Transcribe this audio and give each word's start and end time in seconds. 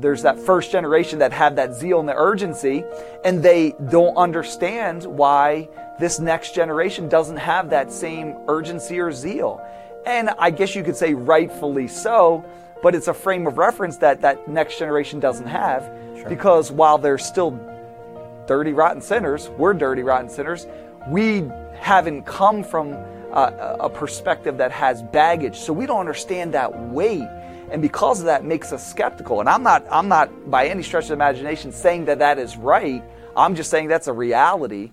There's 0.00 0.22
that 0.22 0.38
first 0.38 0.70
generation 0.70 1.18
that 1.18 1.32
have 1.32 1.56
that 1.56 1.74
zeal 1.74 1.98
and 1.98 2.08
the 2.08 2.14
urgency, 2.14 2.84
and 3.24 3.42
they 3.42 3.74
don't 3.90 4.16
understand 4.16 5.04
why 5.04 5.68
this 5.98 6.20
next 6.20 6.54
generation 6.54 7.08
doesn't 7.08 7.38
have 7.38 7.70
that 7.70 7.90
same 7.90 8.36
urgency 8.46 9.00
or 9.00 9.10
zeal. 9.10 9.60
And 10.06 10.30
I 10.38 10.50
guess 10.50 10.76
you 10.76 10.84
could 10.84 10.94
say 10.94 11.14
rightfully 11.14 11.88
so, 11.88 12.44
but 12.80 12.94
it's 12.94 13.08
a 13.08 13.14
frame 13.14 13.48
of 13.48 13.58
reference 13.58 13.96
that 13.96 14.20
that 14.20 14.46
next 14.46 14.78
generation 14.78 15.18
doesn't 15.18 15.48
have 15.48 15.82
sure. 16.16 16.28
because 16.28 16.70
while 16.70 16.98
they're 16.98 17.18
still 17.18 17.58
dirty, 18.46 18.72
rotten 18.72 19.02
sinners, 19.02 19.48
we're 19.58 19.74
dirty, 19.74 20.04
rotten 20.04 20.30
sinners, 20.30 20.68
we 21.08 21.50
haven't 21.74 22.22
come 22.22 22.62
from 22.62 22.92
uh, 23.32 23.50
a, 23.80 23.86
a 23.86 23.90
perspective 23.90 24.58
that 24.58 24.70
has 24.70 25.02
baggage. 25.02 25.58
So 25.58 25.72
we 25.72 25.86
don't 25.86 25.98
understand 25.98 26.54
that 26.54 26.80
weight 26.80 27.28
and 27.70 27.82
because 27.82 28.20
of 28.20 28.26
that 28.26 28.44
makes 28.44 28.72
us 28.72 28.88
skeptical. 28.88 29.40
And 29.40 29.48
i'm 29.48 29.62
not 29.62 29.84
i'm 29.90 30.08
not 30.08 30.50
by 30.50 30.68
any 30.68 30.82
stretch 30.82 31.06
of 31.06 31.12
imagination 31.12 31.72
saying 31.72 32.06
that 32.06 32.18
that 32.18 32.38
is 32.38 32.56
right. 32.56 33.02
I'm 33.36 33.54
just 33.54 33.70
saying 33.70 33.88
that's 33.88 34.08
a 34.08 34.12
reality 34.12 34.90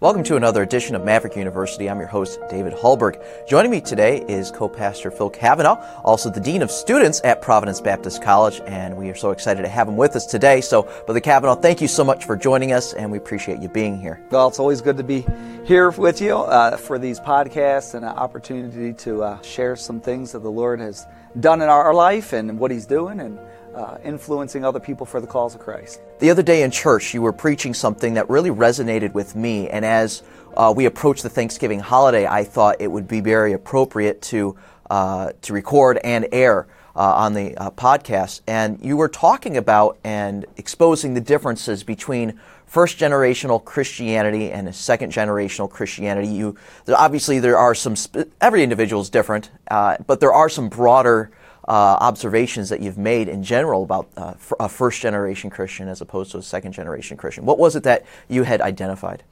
Welcome 0.00 0.22
to 0.24 0.36
another 0.36 0.62
edition 0.62 0.94
of 0.94 1.04
Maverick 1.04 1.34
University. 1.34 1.90
I'm 1.90 1.98
your 1.98 2.06
host, 2.06 2.38
David 2.48 2.72
Hallberg. 2.72 3.20
Joining 3.48 3.72
me 3.72 3.80
today 3.80 4.24
is 4.28 4.52
co-pastor 4.52 5.10
Phil 5.10 5.28
Cavanaugh, 5.28 5.84
also 6.04 6.30
the 6.30 6.38
Dean 6.38 6.62
of 6.62 6.70
Students 6.70 7.20
at 7.24 7.42
Providence 7.42 7.80
Baptist 7.80 8.22
College, 8.22 8.60
and 8.66 8.96
we 8.96 9.10
are 9.10 9.16
so 9.16 9.32
excited 9.32 9.62
to 9.62 9.68
have 9.68 9.88
him 9.88 9.96
with 9.96 10.14
us 10.14 10.24
today. 10.24 10.60
So, 10.60 10.82
Brother 11.04 11.18
Cavanaugh, 11.18 11.56
thank 11.56 11.80
you 11.80 11.88
so 11.88 12.04
much 12.04 12.26
for 12.26 12.36
joining 12.36 12.70
us, 12.70 12.94
and 12.94 13.10
we 13.10 13.18
appreciate 13.18 13.58
you 13.58 13.68
being 13.68 14.00
here. 14.00 14.20
Well, 14.30 14.46
it's 14.46 14.60
always 14.60 14.80
good 14.80 14.98
to 14.98 15.02
be 15.02 15.26
here 15.64 15.90
with 15.90 16.20
you 16.20 16.36
uh, 16.36 16.76
for 16.76 17.00
these 17.00 17.18
podcasts 17.18 17.94
and 17.94 18.04
an 18.04 18.12
opportunity 18.12 18.92
to 18.92 19.24
uh, 19.24 19.42
share 19.42 19.74
some 19.74 20.00
things 20.00 20.30
that 20.30 20.44
the 20.44 20.50
Lord 20.50 20.78
has 20.78 21.08
done 21.38 21.62
in 21.62 21.68
our 21.68 21.94
life 21.94 22.32
and 22.32 22.58
what 22.58 22.70
He's 22.70 22.86
doing 22.86 23.20
and 23.20 23.38
uh, 23.74 23.98
influencing 24.04 24.64
other 24.64 24.80
people 24.80 25.06
for 25.06 25.20
the 25.20 25.26
cause 25.26 25.54
of 25.54 25.60
Christ. 25.60 26.00
The 26.18 26.30
other 26.30 26.42
day 26.42 26.62
in 26.62 26.70
church, 26.70 27.14
you 27.14 27.22
were 27.22 27.32
preaching 27.32 27.74
something 27.74 28.14
that 28.14 28.28
really 28.28 28.50
resonated 28.50 29.12
with 29.12 29.36
me, 29.36 29.68
and 29.68 29.84
as 29.84 30.22
uh, 30.56 30.72
we 30.74 30.86
approach 30.86 31.22
the 31.22 31.28
Thanksgiving 31.28 31.80
holiday, 31.80 32.26
I 32.26 32.44
thought 32.44 32.76
it 32.80 32.88
would 32.88 33.06
be 33.06 33.20
very 33.20 33.52
appropriate 33.52 34.20
to 34.22 34.56
uh, 34.90 35.32
to 35.42 35.52
record 35.52 35.98
and 36.02 36.26
air 36.32 36.66
uh, 36.96 37.00
on 37.00 37.34
the 37.34 37.56
uh, 37.56 37.70
podcast. 37.70 38.40
And 38.46 38.80
you 38.82 38.96
were 38.96 39.08
talking 39.08 39.56
about 39.56 39.98
and 40.02 40.46
exposing 40.56 41.14
the 41.14 41.20
differences 41.20 41.84
between 41.84 42.40
first 42.68 42.98
generational 42.98 43.64
Christianity 43.64 44.52
and 44.52 44.72
second 44.74 45.12
generational 45.12 45.68
Christianity. 45.68 46.28
You 46.28 46.56
obviously 46.94 47.40
there 47.40 47.58
are 47.58 47.74
some 47.74 47.96
every 48.40 48.62
individual 48.62 49.02
is 49.02 49.10
different, 49.10 49.50
uh, 49.70 49.96
but 50.06 50.20
there 50.20 50.32
are 50.32 50.48
some 50.48 50.68
broader 50.68 51.30
uh, 51.66 51.98
observations 52.00 52.68
that 52.68 52.80
you've 52.80 52.98
made 52.98 53.28
in 53.28 53.42
general 53.42 53.82
about 53.82 54.08
uh, 54.16 54.34
a 54.60 54.68
first 54.68 55.00
generation 55.00 55.50
Christian 55.50 55.88
as 55.88 56.00
opposed 56.00 56.30
to 56.32 56.38
a 56.38 56.42
second 56.42 56.72
generation 56.72 57.16
Christian. 57.16 57.44
What 57.44 57.58
was 57.58 57.74
it 57.74 57.82
that 57.82 58.06
you 58.28 58.44
had 58.44 58.60
identified? 58.60 59.22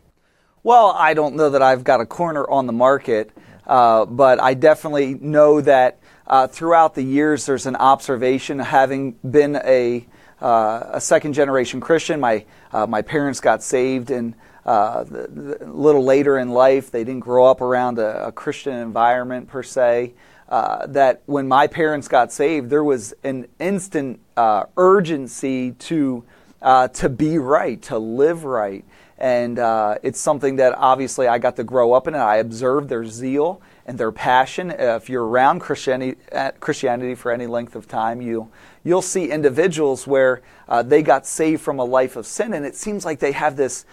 Well, 0.63 0.93
I 0.99 1.15
don't 1.15 1.37
know 1.37 1.51
that 1.51 1.63
I've 1.63 1.85
got 1.85 2.01
a 2.01 2.07
corner 2.07 2.49
on 2.51 2.67
the 2.67 2.73
market, 2.73 3.31
uh, 3.67 4.05
but 4.05 4.41
I 4.41 4.55
definitely 4.55 5.15
know 5.15 5.61
that 5.61 5.99
uh, 6.27 6.47
throughout 6.49 6.95
the 6.95 7.03
years 7.03 7.47
there's 7.47 7.67
an 7.67 7.77
observation 7.77 8.59
having 8.59 9.13
been 9.13 9.57
a, 9.57 10.07
uh, 10.41 10.85
a 10.93 11.01
second 11.01 11.33
generation 11.33 11.81
Christian. 11.81 12.21
My, 12.21 12.45
uh, 12.73 12.87
my 12.87 13.03
parents 13.03 13.41
got 13.41 13.63
saved 13.63 14.11
and 14.11 14.35
uh, 14.65 15.05
a 15.09 15.65
little 15.65 16.05
later 16.05 16.39
in 16.39 16.51
life. 16.51 16.91
They 16.91 17.05
didn't 17.05 17.21
grow 17.21 17.47
up 17.47 17.61
around 17.61 17.99
a, 17.99 18.27
a 18.27 18.33
Christian 18.33 18.75
environment 18.75 19.49
per 19.49 19.63
se 19.63 20.15
uh, 20.49 20.87
that 20.89 21.23
when 21.27 21.49
my 21.49 21.67
parents 21.67 22.09
got 22.09 22.33
saved, 22.33 22.71
there 22.71 22.85
was 22.85 23.15
an 23.25 23.47
instant 23.59 24.21
uh, 24.37 24.65
urgency 24.77 25.73
to 25.73 26.25
uh, 26.63 26.89
to 26.89 27.09
be 27.09 27.39
right, 27.39 27.81
to 27.83 27.99
live 27.99 28.45
right, 28.45 28.85
and 29.19 29.59
it's 30.03 30.21
something 30.21 30.57
that 30.57 30.75
obviously 30.77 31.29
I 31.29 31.39
got 31.39 31.57
to 31.57 31.65
grow 31.65 31.93
up 31.93 32.09
in. 32.09 32.15
And 32.15 32.23
I 32.23 32.37
observed 32.37 32.89
their 32.89 33.05
zeal 33.05 33.61
and 33.87 33.99
their 33.99 34.11
passion. 34.11 34.71
If 34.71 35.09
you're 35.09 35.25
around 35.25 35.61
Christianity, 35.61 36.19
Christianity 36.59 37.15
for 37.15 37.31
any 37.31 37.47
length 37.47 37.77
of 37.77 37.87
time, 37.87 38.21
you 38.21 38.51
you'll 38.87 39.03
see 39.03 39.31
individuals 39.31 40.07
where 40.07 40.43
uh, 40.69 40.83
they 40.83 41.03
got 41.03 41.27
saved 41.27 41.61
from 41.61 41.79
a 41.79 41.85
life 41.85 42.17
of 42.17 42.27
sin, 42.27 42.55
and 42.55 42.65
it 42.65 42.77
seems 42.77 43.05
like 43.05 43.19
they 43.19 43.33
have 43.33 43.57
this 43.57 43.85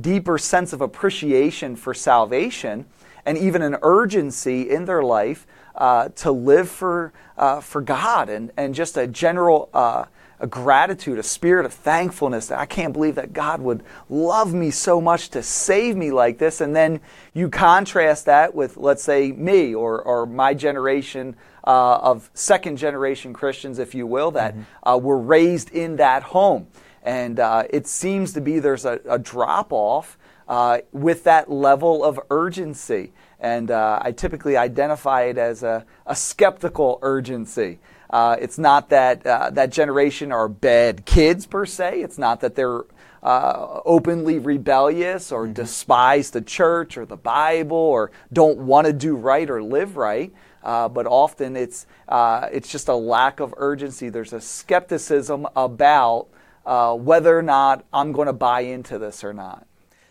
deeper 0.00 0.38
sense 0.38 0.72
of 0.72 0.80
appreciation 0.80 1.76
for 1.76 1.92
salvation 1.92 2.86
and 3.26 3.36
even 3.36 3.60
an 3.60 3.76
urgency 3.82 4.70
in 4.70 4.84
their 4.84 5.02
life 5.02 5.46
uh, 5.74 6.08
to 6.10 6.30
live 6.30 6.68
for, 6.68 7.12
uh, 7.36 7.60
for 7.60 7.80
God 7.80 8.28
and, 8.28 8.50
and 8.56 8.74
just 8.74 8.96
a 8.96 9.06
general 9.06 9.68
uh, 9.74 10.04
a 10.42 10.46
gratitude, 10.46 11.18
a 11.18 11.22
spirit 11.22 11.66
of 11.66 11.72
thankfulness. 11.72 12.46
that 12.46 12.58
I 12.58 12.64
can't 12.64 12.94
believe 12.94 13.16
that 13.16 13.34
God 13.34 13.60
would 13.60 13.82
love 14.08 14.54
me 14.54 14.70
so 14.70 14.98
much 14.98 15.28
to 15.30 15.42
save 15.42 15.96
me 15.96 16.10
like 16.10 16.38
this. 16.38 16.62
And 16.62 16.74
then 16.74 17.00
you 17.34 17.50
contrast 17.50 18.24
that 18.24 18.54
with, 18.54 18.78
let's 18.78 19.02
say, 19.02 19.32
me 19.32 19.74
or, 19.74 20.00
or 20.00 20.24
my 20.24 20.54
generation 20.54 21.36
uh, 21.64 21.98
of 21.98 22.30
second 22.34 22.76
generation 22.76 23.32
Christians, 23.32 23.78
if 23.78 23.94
you 23.94 24.06
will, 24.06 24.30
that 24.32 24.54
mm-hmm. 24.54 24.88
uh, 24.88 24.96
were 24.96 25.18
raised 25.18 25.70
in 25.70 25.96
that 25.96 26.22
home. 26.22 26.66
And 27.02 27.40
uh, 27.40 27.64
it 27.70 27.86
seems 27.86 28.32
to 28.34 28.40
be 28.40 28.58
there's 28.58 28.84
a, 28.84 29.00
a 29.08 29.18
drop 29.18 29.72
off 29.72 30.18
uh, 30.48 30.78
with 30.92 31.24
that 31.24 31.50
level 31.50 32.04
of 32.04 32.20
urgency. 32.30 33.12
And 33.38 33.70
uh, 33.70 34.00
I 34.02 34.12
typically 34.12 34.56
identify 34.56 35.22
it 35.22 35.38
as 35.38 35.62
a, 35.62 35.86
a 36.06 36.14
skeptical 36.14 36.98
urgency. 37.02 37.78
Uh, 38.10 38.36
it's 38.40 38.58
not 38.58 38.90
that 38.90 39.24
uh, 39.24 39.50
that 39.50 39.70
generation 39.70 40.32
are 40.32 40.48
bad 40.48 41.06
kids 41.06 41.46
per 41.46 41.64
se. 41.64 42.02
It's 42.02 42.18
not 42.18 42.40
that 42.40 42.56
they're 42.56 42.82
uh, 43.22 43.80
openly 43.84 44.38
rebellious 44.38 45.30
or 45.30 45.44
mm-hmm. 45.44 45.52
despise 45.52 46.30
the 46.30 46.40
church 46.40 46.96
or 46.96 47.06
the 47.06 47.16
Bible 47.16 47.76
or 47.76 48.10
don't 48.32 48.58
want 48.58 48.86
to 48.86 48.92
do 48.92 49.14
right 49.14 49.48
or 49.48 49.62
live 49.62 49.96
right. 49.96 50.32
Uh, 50.62 50.88
but 50.88 51.06
often 51.06 51.56
it's 51.56 51.86
uh, 52.08 52.48
it's 52.52 52.70
just 52.70 52.88
a 52.88 52.94
lack 52.94 53.40
of 53.40 53.54
urgency. 53.56 54.08
There's 54.08 54.32
a 54.32 54.40
skepticism 54.40 55.46
about 55.56 56.28
whether 56.64 57.36
or 57.36 57.42
not 57.42 57.84
I'm 57.92 58.12
going 58.12 58.26
to 58.26 58.32
buy 58.32 58.60
into 58.60 58.98
this 58.98 59.24
or 59.24 59.32
not. 59.32 59.66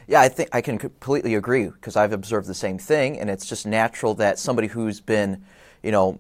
Yeah, 0.08 0.22
I 0.22 0.28
think 0.28 0.50
I 0.52 0.62
can 0.62 0.80
completely 0.80 1.36
agree 1.36 1.68
because 1.68 1.96
I've 1.96 2.14
observed 2.14 2.48
the 2.48 2.56
same 2.56 2.80
thing, 2.80 3.20
and 3.20 3.30
it's 3.30 3.46
just 3.46 3.68
natural 3.68 4.16
that 4.16 4.40
somebody 4.40 4.68
who's 4.68 5.00
been, 5.00 5.46
you 5.84 5.92
know, 5.92 6.20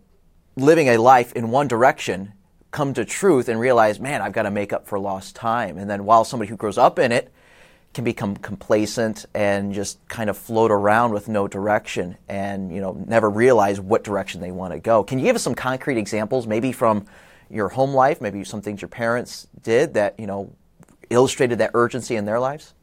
living 0.56 0.90
a 0.90 0.98
life 0.98 1.34
in 1.34 1.50
one 1.50 1.68
direction 1.68 2.34
come 2.70 2.94
to 2.94 3.04
truth 3.04 3.50
and 3.50 3.60
realize, 3.60 4.00
man, 4.00 4.22
I've 4.22 4.32
got 4.32 4.44
to 4.44 4.52
make 4.52 4.72
up 4.72 4.88
for 4.88 5.00
lost 5.00 5.36
time. 5.36 5.80
And 5.80 5.90
then 5.90 6.06
while 6.06 6.24
somebody 6.24 6.50
who 6.50 6.56
grows 6.56 6.78
up 6.78 7.00
in 7.00 7.12
it 7.12 7.34
can 7.94 8.04
become 8.04 8.36
complacent 8.36 9.26
and 9.34 9.74
just 9.74 10.06
kind 10.08 10.30
of 10.30 10.38
float 10.38 10.72
around 10.72 11.12
with 11.12 11.28
no 11.28 11.48
direction 11.48 12.18
and, 12.28 12.74
you 12.74 12.82
know, 12.82 12.94
never 13.08 13.30
realize 13.30 13.80
what 13.80 14.04
direction 14.04 14.42
they 14.42 14.52
want 14.52 14.74
to 14.74 14.80
go. 14.80 15.04
Can 15.04 15.18
you 15.18 15.26
give 15.26 15.36
us 15.36 15.42
some 15.42 15.56
concrete 15.56 15.98
examples, 15.98 16.46
maybe 16.46 16.72
from 16.72 17.06
your 17.50 17.70
home 17.70 17.94
life, 17.94 18.22
maybe 18.22 18.44
some 18.44 18.62
things 18.62 18.82
your 18.82 18.90
parents 18.90 19.48
did 19.64 19.96
that, 19.96 20.20
you 20.20 20.28
know, 20.28 20.54
illustrated 21.10 21.58
that 21.60 21.72
urgency 21.74 22.16
in 22.16 22.26
their 22.26 22.40
lives? 22.40 22.76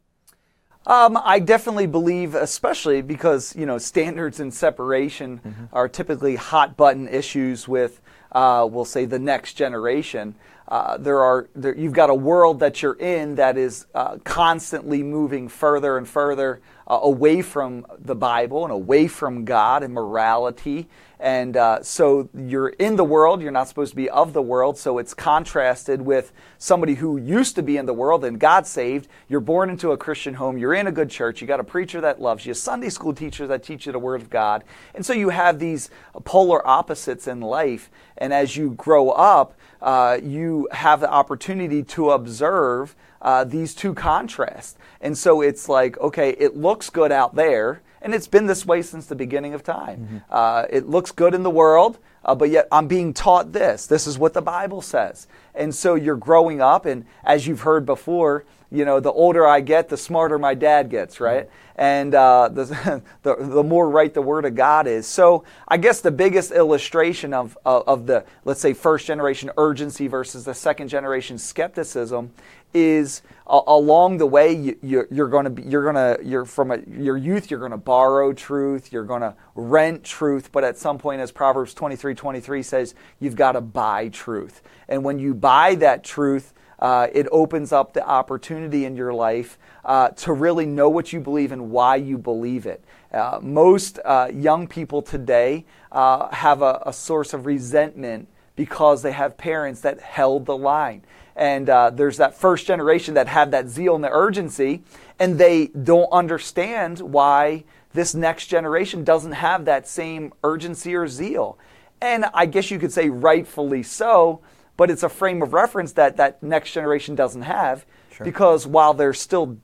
Um, 0.87 1.19
I 1.25 1.41
definitely 1.41 1.89
believe, 1.89 2.37
especially 2.37 3.03
because 3.03 3.57
you 3.57 3.67
know 3.67 3.77
standards 3.77 4.39
and 4.39 4.55
separation 4.55 5.41
mm-hmm. 5.45 5.65
are 5.73 5.89
typically 5.89 6.37
hot 6.37 6.77
button 6.77 7.09
issues 7.09 7.67
with, 7.67 8.01
uh, 8.31 8.69
we'll 8.71 8.85
say, 8.85 9.05
the 9.05 9.19
next 9.19 9.55
generation. 9.55 10.37
Uh, 10.69 10.97
there 10.97 11.21
are 11.21 11.49
there, 11.55 11.77
you've 11.77 11.93
got 11.93 12.11
a 12.11 12.15
world 12.15 12.61
that 12.61 12.83
you're 12.83 12.99
in 12.99 13.37
that 13.37 13.57
is 13.57 13.87
uh, 13.95 14.19
constantly 14.25 15.03
moving 15.03 15.49
further 15.49 15.97
and 15.97 16.09
further 16.09 16.61
uh, 16.89 16.99
away 17.03 17.43
from 17.43 17.87
the 17.99 18.15
Bible 18.15 18.65
and 18.65 18.73
away 18.73 19.07
from 19.07 19.45
God 19.45 19.83
and 19.83 19.93
morality 19.93 20.89
and 21.19 21.57
uh, 21.57 21.83
so 21.83 22.29
you're 22.35 22.69
in 22.69 22.97
the 22.97 23.05
world, 23.05 23.41
you're 23.41 23.51
not 23.51 23.69
supposed 23.69 23.93
to 23.93 23.97
be 23.97 24.11
of 24.11 24.35
the 24.35 24.43
world. 24.43 24.77
So 24.77 24.99
it's 24.99 25.15
contrasted 25.15 26.03
with 26.03 26.33
somebody 26.59 26.95
who 26.95 27.17
used 27.17 27.55
to 27.55 27.63
be 27.63 27.79
in 27.79 27.87
the 27.87 27.95
world 27.95 28.25
and 28.25 28.39
God 28.39 28.67
saved. 28.67 29.09
You're 29.29 29.41
born 29.41 29.71
into 29.71 29.93
a 29.93 29.97
Christian 29.97 30.35
home, 30.35 30.59
you're 30.59 30.75
in 30.75 30.87
a 30.87 30.93
good 30.93 31.09
church, 31.09 31.41
you 31.41 31.47
got 31.47 31.61
a 31.61 31.65
preacher 31.65 32.01
that 32.03 32.21
loves 32.21 32.45
you, 32.45 32.53
Sunday 32.53 32.91
school 32.91 33.15
teachers 33.15 33.49
that 33.49 33.63
teach 33.63 33.87
you 33.87 33.93
the 33.93 33.99
Word 33.99 34.21
of 34.21 34.29
God. 34.29 34.65
And 34.95 35.07
so 35.07 35.15
you 35.15 35.31
have 35.31 35.59
these 35.59 35.91
polar 36.25 36.67
opposites 36.67 37.27
in 37.27 37.41
life. 37.41 37.91
And 38.19 38.33
as 38.33 38.57
you 38.57 38.73
grow 38.73 39.11
up, 39.11 39.55
uh, 39.81 40.19
you 40.23 40.69
have 40.73 41.01
the 41.01 41.11
opportunity 41.11 41.83
to 41.83 42.11
observe 42.11 42.95
uh, 43.23 43.45
these 43.45 43.75
two 43.75 43.95
contrasts. 43.95 44.77
And 45.01 45.17
so 45.17 45.41
it's 45.41 45.69
like, 45.69 45.99
okay, 45.99 46.31
it 46.31 46.57
looks 46.57 46.91
good 46.91 47.13
out 47.13 47.35
there 47.35 47.83
and 48.07 48.15
it's 48.15 48.29
been 48.29 48.47
this 48.47 48.65
way 48.65 48.83
since 48.83 49.07
the 49.07 49.17
beginning 49.17 49.53
of 49.53 49.65
time. 49.65 50.01
Mm-hmm. 50.01 50.17
Uh, 50.31 50.65
it 50.71 50.89
looks 50.89 51.11
good 51.11 51.35
in 51.35 51.43
the 51.43 51.51
world, 51.51 51.99
uh, 52.25 52.37
but 52.37 52.51
yet 52.51 52.69
I'm 52.71 52.87
being 52.87 53.13
taught 53.13 53.53
this. 53.53 53.87
This 53.87 54.07
is 54.07 54.17
what 54.17 54.33
the 54.33 54.43
Bible 54.43 54.81
says. 54.81 55.27
And 55.57 55.75
so 55.75 55.97
you're 55.97 56.17
growing 56.17 56.61
up, 56.61 56.87
and 56.87 57.05
as 57.25 57.49
you've 57.49 57.63
heard 57.63 57.85
before, 57.85 58.45
you 58.71 58.85
know, 58.85 59.01
the 59.01 59.11
older 59.11 59.47
I 59.47 59.61
get, 59.61 59.89
the 59.89 59.97
smarter 59.97 60.39
my 60.39 60.55
dad 60.55 60.91
gets, 60.91 61.21
right? 61.21 61.49
And 61.77 62.15
uh, 62.15 62.49
the, 62.53 63.03
the, 63.23 63.37
the 63.37 63.63
more 63.63 63.89
right 63.89 64.13
the 64.13 64.23
Word 64.23 64.45
of 64.45 64.55
God 64.55 64.87
is. 64.87 65.07
So 65.07 65.45
I 65.67 65.77
guess 65.77 66.01
the 66.01 66.11
biggest 66.11 66.51
illustration 66.51 67.33
of, 67.33 67.57
of, 67.65 67.89
of 67.89 68.07
the, 68.07 68.25
let's 68.45 68.61
say, 68.61 68.73
first 68.73 69.07
generation 69.07 69.51
urgency 69.57 70.07
versus 70.07 70.45
the 70.45 70.55
second 70.55 70.89
generation 70.89 71.39
skepticism 71.39 72.33
is 72.77 73.23
uh, 73.47 73.61
along 73.67 74.19
the 74.19 74.27
way 74.27 74.53
you, 74.53 74.77
you're, 74.83 75.09
you're 75.11 75.29
going 75.29 75.45
to 75.45 75.51
be 75.51 75.63
you're 75.63 75.91
going 75.91 75.95
to 75.95 76.23
you're 76.23 76.45
from 76.45 76.71
a, 76.71 76.79
your 76.87 77.17
youth 77.17 77.51
you're 77.51 77.61
going 77.61 77.73
to 77.73 77.77
borrow 77.77 78.33
truth 78.33 78.93
you're 78.93 79.05
going 79.05 79.23
to 79.23 79.35
rent 79.55 80.05
truth 80.05 80.51
but 80.53 80.63
at 80.63 80.77
some 80.77 80.99
point 80.99 81.21
as 81.21 81.33
proverbs 81.33 81.73
23 81.73 82.15
23 82.15 82.63
says 82.63 82.95
you've 83.19 83.37
got 83.37 83.53
to 83.53 83.61
buy 83.61 84.09
truth 84.09 84.63
and 84.89 85.03
when 85.03 85.19
you 85.19 85.33
buy 85.33 85.75
that 85.75 86.05
truth 86.05 86.53
uh, 86.79 87.09
it 87.13 87.27
opens 87.33 87.73
up 87.73 87.93
the 87.93 88.07
opportunity 88.07 88.85
in 88.85 88.97
your 88.97 89.15
life 89.15 89.59
uh, 89.85 90.11
to 90.11 90.33
really 90.33 90.67
know 90.67 90.89
what 90.89 91.13
you 91.13 91.21
believe 91.21 91.53
and 91.53 91.71
why 91.71 91.97
you 91.97 92.19
believe 92.19 92.67
it. 92.67 92.85
Uh, 93.13 93.39
most 93.41 93.99
uh, 94.05 94.29
young 94.33 94.67
people 94.67 95.01
today 95.01 95.65
uh, 95.93 96.29
have 96.29 96.61
a, 96.61 96.83
a, 96.85 96.93
source 96.93 97.33
of 97.33 97.47
resentment 97.47 98.29
because 98.57 99.03
they 99.03 99.13
have 99.13 99.39
parents 99.39 99.81
that 99.81 100.01
held 100.01 100.45
the 100.45 100.57
line. 100.57 101.03
And 101.37 101.69
uh, 101.69 101.91
there's 101.91 102.17
that 102.17 102.35
first 102.35 102.67
generation 102.67 103.15
that 103.15 103.29
have 103.29 103.51
that 103.53 103.69
zeal 103.69 103.95
and 103.95 104.03
the 104.03 104.11
urgency, 104.11 104.83
and 105.19 105.39
they 105.39 105.67
don't 105.69 106.11
understand 106.11 107.01
why 107.01 107.65
this 107.93 108.15
next 108.15 108.47
generation 108.47 109.05
doesn't 109.05 109.33
have 109.33 109.67
that 109.67 109.87
same 109.87 110.33
urgency 110.43 110.95
or 110.95 111.07
zeal. 111.07 111.59
And 112.01 112.25
I 112.35 112.47
guess 112.47 112.71
you 112.71 112.79
could 112.79 112.93
say 112.93 113.09
rightfully 113.09 113.83
so 113.83 114.41
but 114.77 114.91
it's 114.91 115.03
a 115.03 115.09
frame 115.09 115.43
of 115.43 115.53
reference 115.53 115.93
that 115.93 116.17
that 116.17 116.43
next 116.43 116.73
generation 116.73 117.15
doesn't 117.15 117.43
have 117.43 117.87
sure. 118.13 118.25
because 118.25 118.67
while 118.67 118.95
they're 118.95 119.15
still 119.15 119.59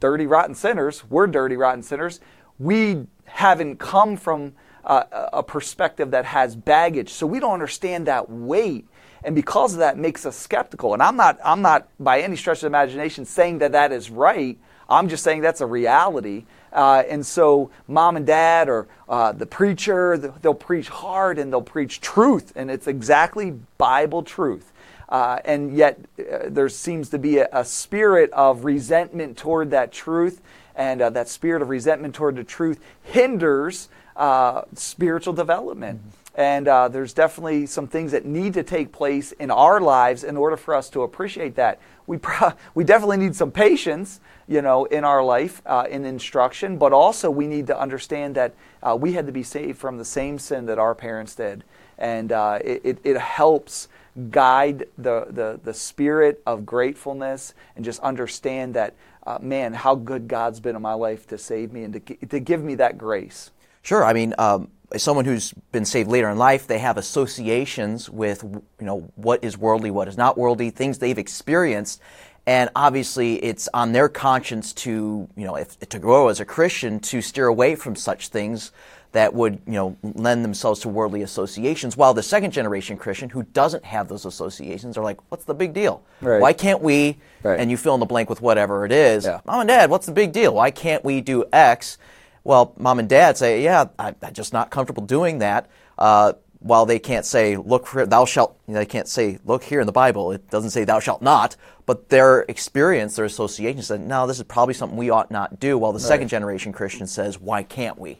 dirty, 0.00 0.26
rotten 0.26 0.54
sinners, 0.54 1.04
we're 1.08 1.26
dirty, 1.26 1.56
rotten 1.56 1.82
sinners, 1.82 2.20
we 2.58 3.06
haven't 3.26 3.78
come 3.78 4.16
from 4.16 4.54
uh, 4.84 5.04
a 5.32 5.42
perspective 5.42 6.10
that 6.10 6.26
has 6.26 6.56
baggage. 6.56 7.10
So 7.10 7.26
we 7.26 7.40
don't 7.40 7.52
understand 7.52 8.06
that 8.06 8.28
weight. 8.28 8.86
And 9.24 9.34
because 9.34 9.72
of 9.72 9.78
that, 9.78 9.96
makes 9.96 10.26
us 10.26 10.36
skeptical. 10.36 10.92
And 10.92 11.02
I'm 11.02 11.16
not, 11.16 11.38
I'm 11.44 11.62
not 11.62 11.88
by 11.98 12.20
any 12.20 12.36
stretch 12.36 12.58
of 12.58 12.66
imagination 12.66 13.24
saying 13.24 13.58
that 13.58 13.72
that 13.72 13.90
is 13.90 14.10
right. 14.10 14.58
I'm 14.88 15.08
just 15.08 15.24
saying 15.24 15.40
that's 15.40 15.62
a 15.62 15.66
reality. 15.66 16.44
Uh, 16.72 17.04
and 17.08 17.24
so, 17.24 17.70
mom 17.86 18.16
and 18.16 18.26
dad 18.26 18.68
or 18.68 18.86
uh, 19.08 19.32
the 19.32 19.46
preacher, 19.46 20.16
they'll 20.16 20.54
preach 20.54 20.88
hard 20.88 21.38
and 21.38 21.52
they'll 21.52 21.62
preach 21.62 22.00
truth, 22.00 22.52
and 22.56 22.70
it's 22.70 22.88
exactly 22.88 23.52
Bible 23.78 24.22
truth. 24.22 24.72
Uh, 25.08 25.38
and 25.44 25.76
yet, 25.76 26.00
uh, 26.18 26.38
there 26.48 26.68
seems 26.68 27.10
to 27.10 27.18
be 27.18 27.38
a, 27.38 27.48
a, 27.52 27.64
spirit 27.64 28.30
of 28.32 28.64
resentment 28.64 29.36
toward 29.36 29.70
that 29.70 29.92
truth, 29.92 30.40
and 30.74 31.00
uh, 31.00 31.10
that 31.10 31.28
spirit 31.28 31.62
of 31.62 31.68
resentment 31.68 32.14
toward 32.14 32.34
the 32.34 32.42
truth 32.42 32.80
hinders 33.02 33.88
uh, 34.16 34.62
spiritual 34.74 35.32
development. 35.32 36.00
Mm-hmm. 36.00 36.23
And 36.34 36.66
uh, 36.66 36.88
there's 36.88 37.12
definitely 37.12 37.66
some 37.66 37.86
things 37.86 38.12
that 38.12 38.24
need 38.24 38.54
to 38.54 38.62
take 38.62 38.90
place 38.90 39.32
in 39.32 39.50
our 39.50 39.80
lives 39.80 40.24
in 40.24 40.36
order 40.36 40.56
for 40.56 40.74
us 40.74 40.90
to 40.90 41.02
appreciate 41.02 41.54
that. 41.56 41.78
We, 42.06 42.18
pro- 42.18 42.52
we 42.74 42.84
definitely 42.84 43.18
need 43.18 43.36
some 43.36 43.50
patience 43.50 44.20
you 44.46 44.62
know, 44.62 44.84
in 44.86 45.04
our 45.04 45.24
life 45.24 45.62
uh, 45.66 45.86
in 45.88 46.04
instruction, 46.04 46.76
but 46.76 46.92
also 46.92 47.30
we 47.30 47.46
need 47.46 47.66
to 47.68 47.78
understand 47.78 48.34
that 48.34 48.54
uh, 48.82 48.96
we 48.98 49.12
had 49.12 49.26
to 49.26 49.32
be 49.32 49.42
saved 49.42 49.78
from 49.78 49.96
the 49.96 50.04
same 50.04 50.38
sin 50.38 50.66
that 50.66 50.78
our 50.78 50.94
parents 50.94 51.34
did. 51.34 51.64
And 51.98 52.32
uh, 52.32 52.58
it, 52.62 52.98
it 53.04 53.16
helps 53.16 53.88
guide 54.30 54.86
the, 54.98 55.26
the, 55.30 55.60
the 55.62 55.74
spirit 55.74 56.42
of 56.46 56.66
gratefulness 56.66 57.54
and 57.76 57.84
just 57.84 58.00
understand 58.00 58.74
that, 58.74 58.94
uh, 59.26 59.38
man, 59.40 59.72
how 59.72 59.94
good 59.94 60.28
God's 60.28 60.60
been 60.60 60.76
in 60.76 60.82
my 60.82 60.94
life 60.94 61.26
to 61.28 61.38
save 61.38 61.72
me 61.72 61.84
and 61.84 62.06
to, 62.06 62.26
to 62.26 62.40
give 62.40 62.62
me 62.62 62.74
that 62.76 62.98
grace. 62.98 63.50
Sure. 63.82 64.04
I 64.04 64.12
mean, 64.12 64.34
um, 64.38 64.68
someone 65.00 65.24
who's 65.24 65.52
been 65.72 65.84
saved 65.84 66.08
later 66.08 66.28
in 66.28 66.38
life, 66.38 66.66
they 66.66 66.78
have 66.78 66.96
associations 66.96 68.08
with, 68.08 68.42
you 68.44 68.86
know, 68.86 69.10
what 69.16 69.42
is 69.42 69.56
worldly, 69.58 69.90
what 69.90 70.08
is 70.08 70.16
not 70.16 70.36
worldly, 70.38 70.70
things 70.70 70.98
they've 70.98 71.18
experienced, 71.18 72.00
and 72.46 72.70
obviously 72.76 73.42
it's 73.42 73.68
on 73.72 73.92
their 73.92 74.08
conscience 74.08 74.72
to 74.72 75.28
you 75.36 75.44
know 75.44 75.56
if, 75.56 75.78
to 75.88 75.98
grow 75.98 76.28
as 76.28 76.40
a 76.40 76.44
christian 76.44 77.00
to 77.00 77.22
steer 77.22 77.46
away 77.46 77.74
from 77.74 77.96
such 77.96 78.28
things 78.28 78.72
that 79.12 79.32
would 79.32 79.60
you 79.66 79.72
know 79.72 79.96
lend 80.02 80.44
themselves 80.44 80.80
to 80.80 80.88
worldly 80.88 81.22
associations 81.22 81.96
while 81.96 82.12
the 82.12 82.22
second 82.22 82.50
generation 82.50 82.96
christian 82.96 83.28
who 83.30 83.42
doesn't 83.42 83.84
have 83.84 84.08
those 84.08 84.24
associations 84.24 84.98
are 84.98 85.04
like 85.04 85.18
what's 85.30 85.44
the 85.44 85.54
big 85.54 85.72
deal 85.72 86.02
right. 86.20 86.40
why 86.40 86.52
can't 86.52 86.82
we 86.82 87.16
right. 87.42 87.58
and 87.58 87.70
you 87.70 87.76
fill 87.76 87.94
in 87.94 88.00
the 88.00 88.06
blank 88.06 88.28
with 88.28 88.42
whatever 88.42 88.84
it 88.84 88.92
is 88.92 89.24
yeah. 89.24 89.40
mom 89.46 89.60
and 89.60 89.68
dad 89.68 89.88
what's 89.88 90.06
the 90.06 90.12
big 90.12 90.32
deal 90.32 90.54
why 90.54 90.70
can't 90.70 91.04
we 91.04 91.20
do 91.20 91.44
x 91.52 91.98
well 92.44 92.74
mom 92.78 92.98
and 92.98 93.08
dad 93.08 93.36
say 93.36 93.62
yeah 93.62 93.86
I, 93.98 94.14
am 94.22 94.32
just 94.32 94.52
not 94.52 94.70
comfortable 94.70 95.04
doing 95.04 95.38
that 95.38 95.68
uh, 95.98 96.34
while 96.64 96.86
they 96.86 96.98
can't 96.98 97.26
say, 97.26 97.58
look, 97.58 97.86
here, 97.88 98.06
thou 98.06 98.24
shalt, 98.24 98.58
you 98.66 98.72
know, 98.72 98.80
they 98.80 98.86
can't 98.86 99.06
say, 99.06 99.38
look 99.44 99.62
here 99.62 99.80
in 99.80 99.86
the 99.86 99.92
Bible, 99.92 100.32
it 100.32 100.48
doesn't 100.48 100.70
say 100.70 100.82
thou 100.84 100.98
shalt 100.98 101.20
not, 101.20 101.56
but 101.84 102.08
their 102.08 102.40
experience, 102.48 103.16
their 103.16 103.26
association 103.26 103.82
said, 103.82 104.00
no, 104.00 104.26
this 104.26 104.38
is 104.38 104.44
probably 104.44 104.72
something 104.72 104.96
we 104.96 105.10
ought 105.10 105.30
not 105.30 105.60
do, 105.60 105.76
while 105.76 105.92
the 105.92 105.98
right. 105.98 106.06
second 106.08 106.28
generation 106.28 106.72
Christian 106.72 107.06
says, 107.06 107.38
why 107.38 107.62
can't 107.62 107.98
we? 107.98 108.16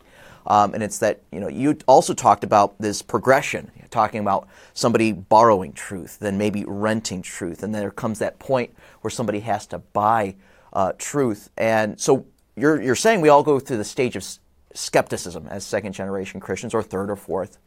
Um, 0.46 0.74
and 0.74 0.82
it's 0.82 0.98
that, 0.98 1.22
you 1.32 1.40
know, 1.40 1.48
you 1.48 1.78
also 1.86 2.12
talked 2.12 2.44
about 2.44 2.78
this 2.78 3.00
progression, 3.00 3.70
talking 3.90 4.20
about 4.20 4.46
somebody 4.74 5.12
borrowing 5.12 5.72
truth, 5.72 6.18
then 6.18 6.36
maybe 6.36 6.66
renting 6.66 7.22
truth, 7.22 7.62
and 7.62 7.74
then 7.74 7.80
there 7.80 7.90
comes 7.90 8.18
that 8.18 8.38
point 8.38 8.74
where 9.00 9.10
somebody 9.10 9.40
has 9.40 9.66
to 9.68 9.78
buy 9.78 10.34
uh, 10.74 10.92
truth. 10.98 11.48
And 11.56 11.98
so 11.98 12.26
you're, 12.56 12.80
you're 12.80 12.94
saying 12.94 13.20
we 13.20 13.28
all 13.28 13.42
go 13.42 13.58
through 13.58 13.78
the 13.78 13.84
stage 13.84 14.16
of 14.16 14.24
skepticism 14.74 15.46
as 15.48 15.64
second 15.64 15.92
generation 15.92 16.40
Christians, 16.40 16.74
or 16.74 16.82
third 16.82 17.10
or 17.10 17.16
fourth 17.16 17.58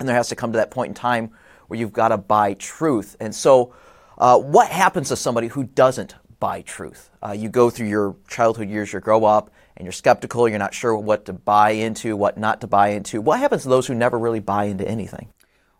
and 0.00 0.08
there 0.08 0.16
has 0.16 0.30
to 0.30 0.36
come 0.36 0.50
to 0.52 0.56
that 0.56 0.72
point 0.72 0.88
in 0.88 0.94
time 0.94 1.30
where 1.68 1.78
you've 1.78 1.92
got 1.92 2.08
to 2.08 2.16
buy 2.16 2.54
truth. 2.54 3.16
And 3.20 3.32
so, 3.32 3.74
uh, 4.18 4.38
what 4.38 4.68
happens 4.68 5.08
to 5.08 5.16
somebody 5.16 5.46
who 5.46 5.64
doesn't 5.64 6.14
buy 6.40 6.62
truth? 6.62 7.10
Uh, 7.22 7.32
you 7.32 7.48
go 7.48 7.70
through 7.70 7.86
your 7.86 8.16
childhood 8.28 8.68
years, 8.68 8.92
you 8.92 9.00
grow 9.00 9.24
up, 9.24 9.52
and 9.76 9.84
you're 9.84 9.92
skeptical, 9.92 10.48
you're 10.48 10.58
not 10.58 10.74
sure 10.74 10.96
what 10.96 11.26
to 11.26 11.32
buy 11.32 11.70
into, 11.70 12.16
what 12.16 12.36
not 12.36 12.60
to 12.62 12.66
buy 12.66 12.88
into. 12.88 13.20
What 13.20 13.38
happens 13.38 13.62
to 13.62 13.68
those 13.68 13.86
who 13.86 13.94
never 13.94 14.18
really 14.18 14.40
buy 14.40 14.64
into 14.64 14.88
anything? 14.88 15.28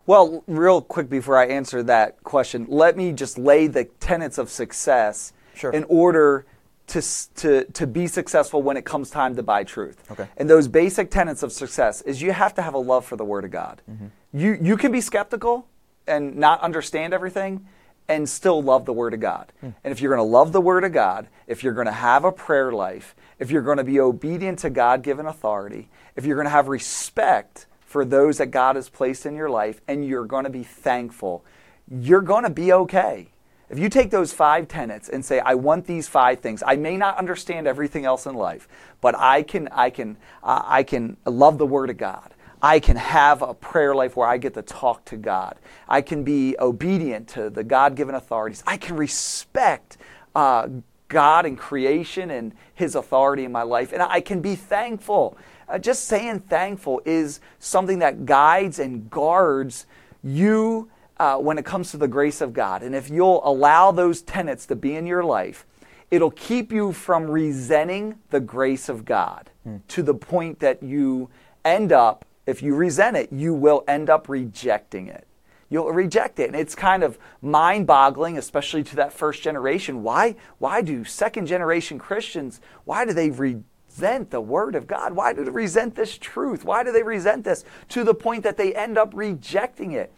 Well, 0.05 0.43
real 0.47 0.81
quick 0.81 1.09
before 1.09 1.37
I 1.37 1.47
answer 1.47 1.83
that 1.83 2.23
question, 2.23 2.65
let 2.69 2.97
me 2.97 3.11
just 3.11 3.37
lay 3.37 3.67
the 3.67 3.85
tenets 3.85 4.37
of 4.37 4.49
success 4.49 5.33
sure. 5.55 5.71
in 5.71 5.83
order 5.85 6.45
to, 6.91 7.01
to, 7.35 7.63
to 7.71 7.87
be 7.87 8.05
successful 8.05 8.61
when 8.61 8.75
it 8.75 8.83
comes 8.83 9.09
time 9.09 9.35
to 9.37 9.43
buy 9.43 9.63
truth. 9.63 10.03
Okay. 10.11 10.27
And 10.35 10.49
those 10.49 10.67
basic 10.67 11.09
tenets 11.09 11.41
of 11.41 11.53
success 11.53 12.01
is 12.01 12.21
you 12.21 12.33
have 12.33 12.53
to 12.55 12.61
have 12.61 12.73
a 12.73 12.79
love 12.79 13.05
for 13.05 13.15
the 13.15 13.23
Word 13.23 13.45
of 13.45 13.51
God. 13.51 13.81
Mm-hmm. 13.89 14.07
You, 14.33 14.57
you 14.61 14.77
can 14.77 14.91
be 14.91 14.99
skeptical 14.99 15.67
and 16.05 16.35
not 16.35 16.59
understand 16.61 17.13
everything 17.13 17.65
and 18.09 18.27
still 18.27 18.61
love 18.61 18.83
the 18.83 18.91
Word 18.91 19.13
of 19.13 19.21
God. 19.21 19.53
Mm. 19.63 19.73
And 19.85 19.91
if 19.93 20.01
you're 20.01 20.13
going 20.13 20.27
to 20.27 20.31
love 20.31 20.51
the 20.51 20.59
Word 20.59 20.83
of 20.83 20.91
God, 20.91 21.29
if 21.47 21.63
you're 21.63 21.73
going 21.73 21.87
to 21.87 21.93
have 21.93 22.25
a 22.25 22.31
prayer 22.31 22.73
life, 22.73 23.15
if 23.39 23.51
you're 23.51 23.61
going 23.61 23.77
to 23.77 23.85
be 23.85 24.01
obedient 24.01 24.59
to 24.59 24.69
God 24.69 25.01
given 25.01 25.25
authority, 25.25 25.89
if 26.17 26.25
you're 26.25 26.35
going 26.35 26.45
to 26.45 26.51
have 26.51 26.67
respect 26.67 27.67
for 27.79 28.03
those 28.03 28.37
that 28.39 28.47
God 28.47 28.75
has 28.75 28.89
placed 28.89 29.25
in 29.25 29.35
your 29.35 29.49
life, 29.49 29.79
and 29.87 30.05
you're 30.05 30.25
going 30.25 30.43
to 30.43 30.49
be 30.49 30.63
thankful, 30.63 31.45
you're 31.89 32.21
going 32.21 32.43
to 32.43 32.49
be 32.49 32.73
okay. 32.73 33.29
If 33.71 33.79
you 33.79 33.87
take 33.87 34.11
those 34.11 34.33
five 34.33 34.67
tenets 34.67 35.07
and 35.07 35.23
say, 35.23 35.39
I 35.39 35.55
want 35.55 35.85
these 35.85 36.05
five 36.05 36.41
things, 36.41 36.61
I 36.65 36.75
may 36.75 36.97
not 36.97 37.17
understand 37.17 37.67
everything 37.67 38.03
else 38.03 38.25
in 38.25 38.35
life, 38.35 38.67
but 38.99 39.17
I 39.17 39.43
can, 39.43 39.69
I 39.71 39.89
can, 39.89 40.17
uh, 40.43 40.61
I 40.65 40.83
can 40.83 41.15
love 41.25 41.57
the 41.57 41.65
Word 41.65 41.89
of 41.89 41.95
God. 41.95 42.33
I 42.61 42.81
can 42.81 42.97
have 42.97 43.41
a 43.41 43.53
prayer 43.53 43.95
life 43.95 44.17
where 44.17 44.27
I 44.27 44.37
get 44.37 44.55
to 44.55 44.61
talk 44.61 45.05
to 45.05 45.15
God. 45.15 45.57
I 45.87 46.01
can 46.01 46.25
be 46.25 46.57
obedient 46.59 47.29
to 47.29 47.49
the 47.49 47.63
God 47.63 47.95
given 47.95 48.13
authorities. 48.13 48.61
I 48.67 48.75
can 48.75 48.97
respect 48.97 49.97
uh, 50.35 50.67
God 51.07 51.45
and 51.45 51.57
creation 51.57 52.29
and 52.29 52.53
His 52.75 52.95
authority 52.95 53.45
in 53.45 53.53
my 53.53 53.63
life. 53.63 53.93
And 53.93 54.01
I 54.01 54.19
can 54.19 54.41
be 54.41 54.55
thankful. 54.55 55.37
Uh, 55.69 55.79
just 55.79 56.05
saying 56.05 56.41
thankful 56.41 57.01
is 57.05 57.39
something 57.59 57.99
that 57.99 58.25
guides 58.25 58.79
and 58.79 59.09
guards 59.09 59.85
you 60.23 60.89
uh, 61.21 61.37
when 61.37 61.59
it 61.59 61.65
comes 61.65 61.91
to 61.91 61.97
the 61.97 62.07
grace 62.07 62.41
of 62.41 62.51
God. 62.51 62.81
And 62.81 62.95
if 62.95 63.07
you'll 63.07 63.41
allow 63.43 63.91
those 63.91 64.23
tenets 64.23 64.65
to 64.65 64.75
be 64.75 64.95
in 64.95 65.05
your 65.05 65.23
life, 65.23 65.67
it'll 66.09 66.31
keep 66.31 66.71
you 66.71 66.91
from 66.93 67.29
resenting 67.29 68.15
the 68.31 68.39
grace 68.39 68.89
of 68.89 69.05
God 69.05 69.51
hmm. 69.63 69.77
to 69.89 70.01
the 70.01 70.15
point 70.15 70.61
that 70.61 70.81
you 70.81 71.29
end 71.63 71.91
up, 71.91 72.25
if 72.47 72.63
you 72.63 72.73
resent 72.73 73.17
it, 73.17 73.31
you 73.31 73.53
will 73.53 73.83
end 73.87 74.09
up 74.09 74.29
rejecting 74.29 75.09
it. 75.09 75.27
You'll 75.69 75.91
reject 75.91 76.39
it. 76.39 76.47
And 76.47 76.55
it's 76.55 76.73
kind 76.73 77.03
of 77.03 77.19
mind 77.39 77.85
boggling, 77.85 78.39
especially 78.39 78.81
to 78.85 78.95
that 78.95 79.13
first 79.13 79.43
generation. 79.43 80.01
Why, 80.01 80.35
why 80.57 80.81
do 80.81 81.03
second 81.03 81.45
generation 81.45 81.99
Christians, 81.99 82.61
why 82.83 83.05
do 83.05 83.13
they 83.13 83.29
resent 83.29 84.31
the 84.31 84.41
Word 84.41 84.73
of 84.73 84.87
God? 84.87 85.13
Why 85.13 85.33
do 85.33 85.43
they 85.43 85.51
resent 85.51 85.93
this 85.93 86.17
truth? 86.17 86.65
Why 86.65 86.83
do 86.83 86.91
they 86.91 87.03
resent 87.03 87.43
this? 87.43 87.63
To 87.89 88.03
the 88.03 88.15
point 88.15 88.41
that 88.41 88.57
they 88.57 88.73
end 88.73 88.97
up 88.97 89.11
rejecting 89.13 89.91
it. 89.91 90.11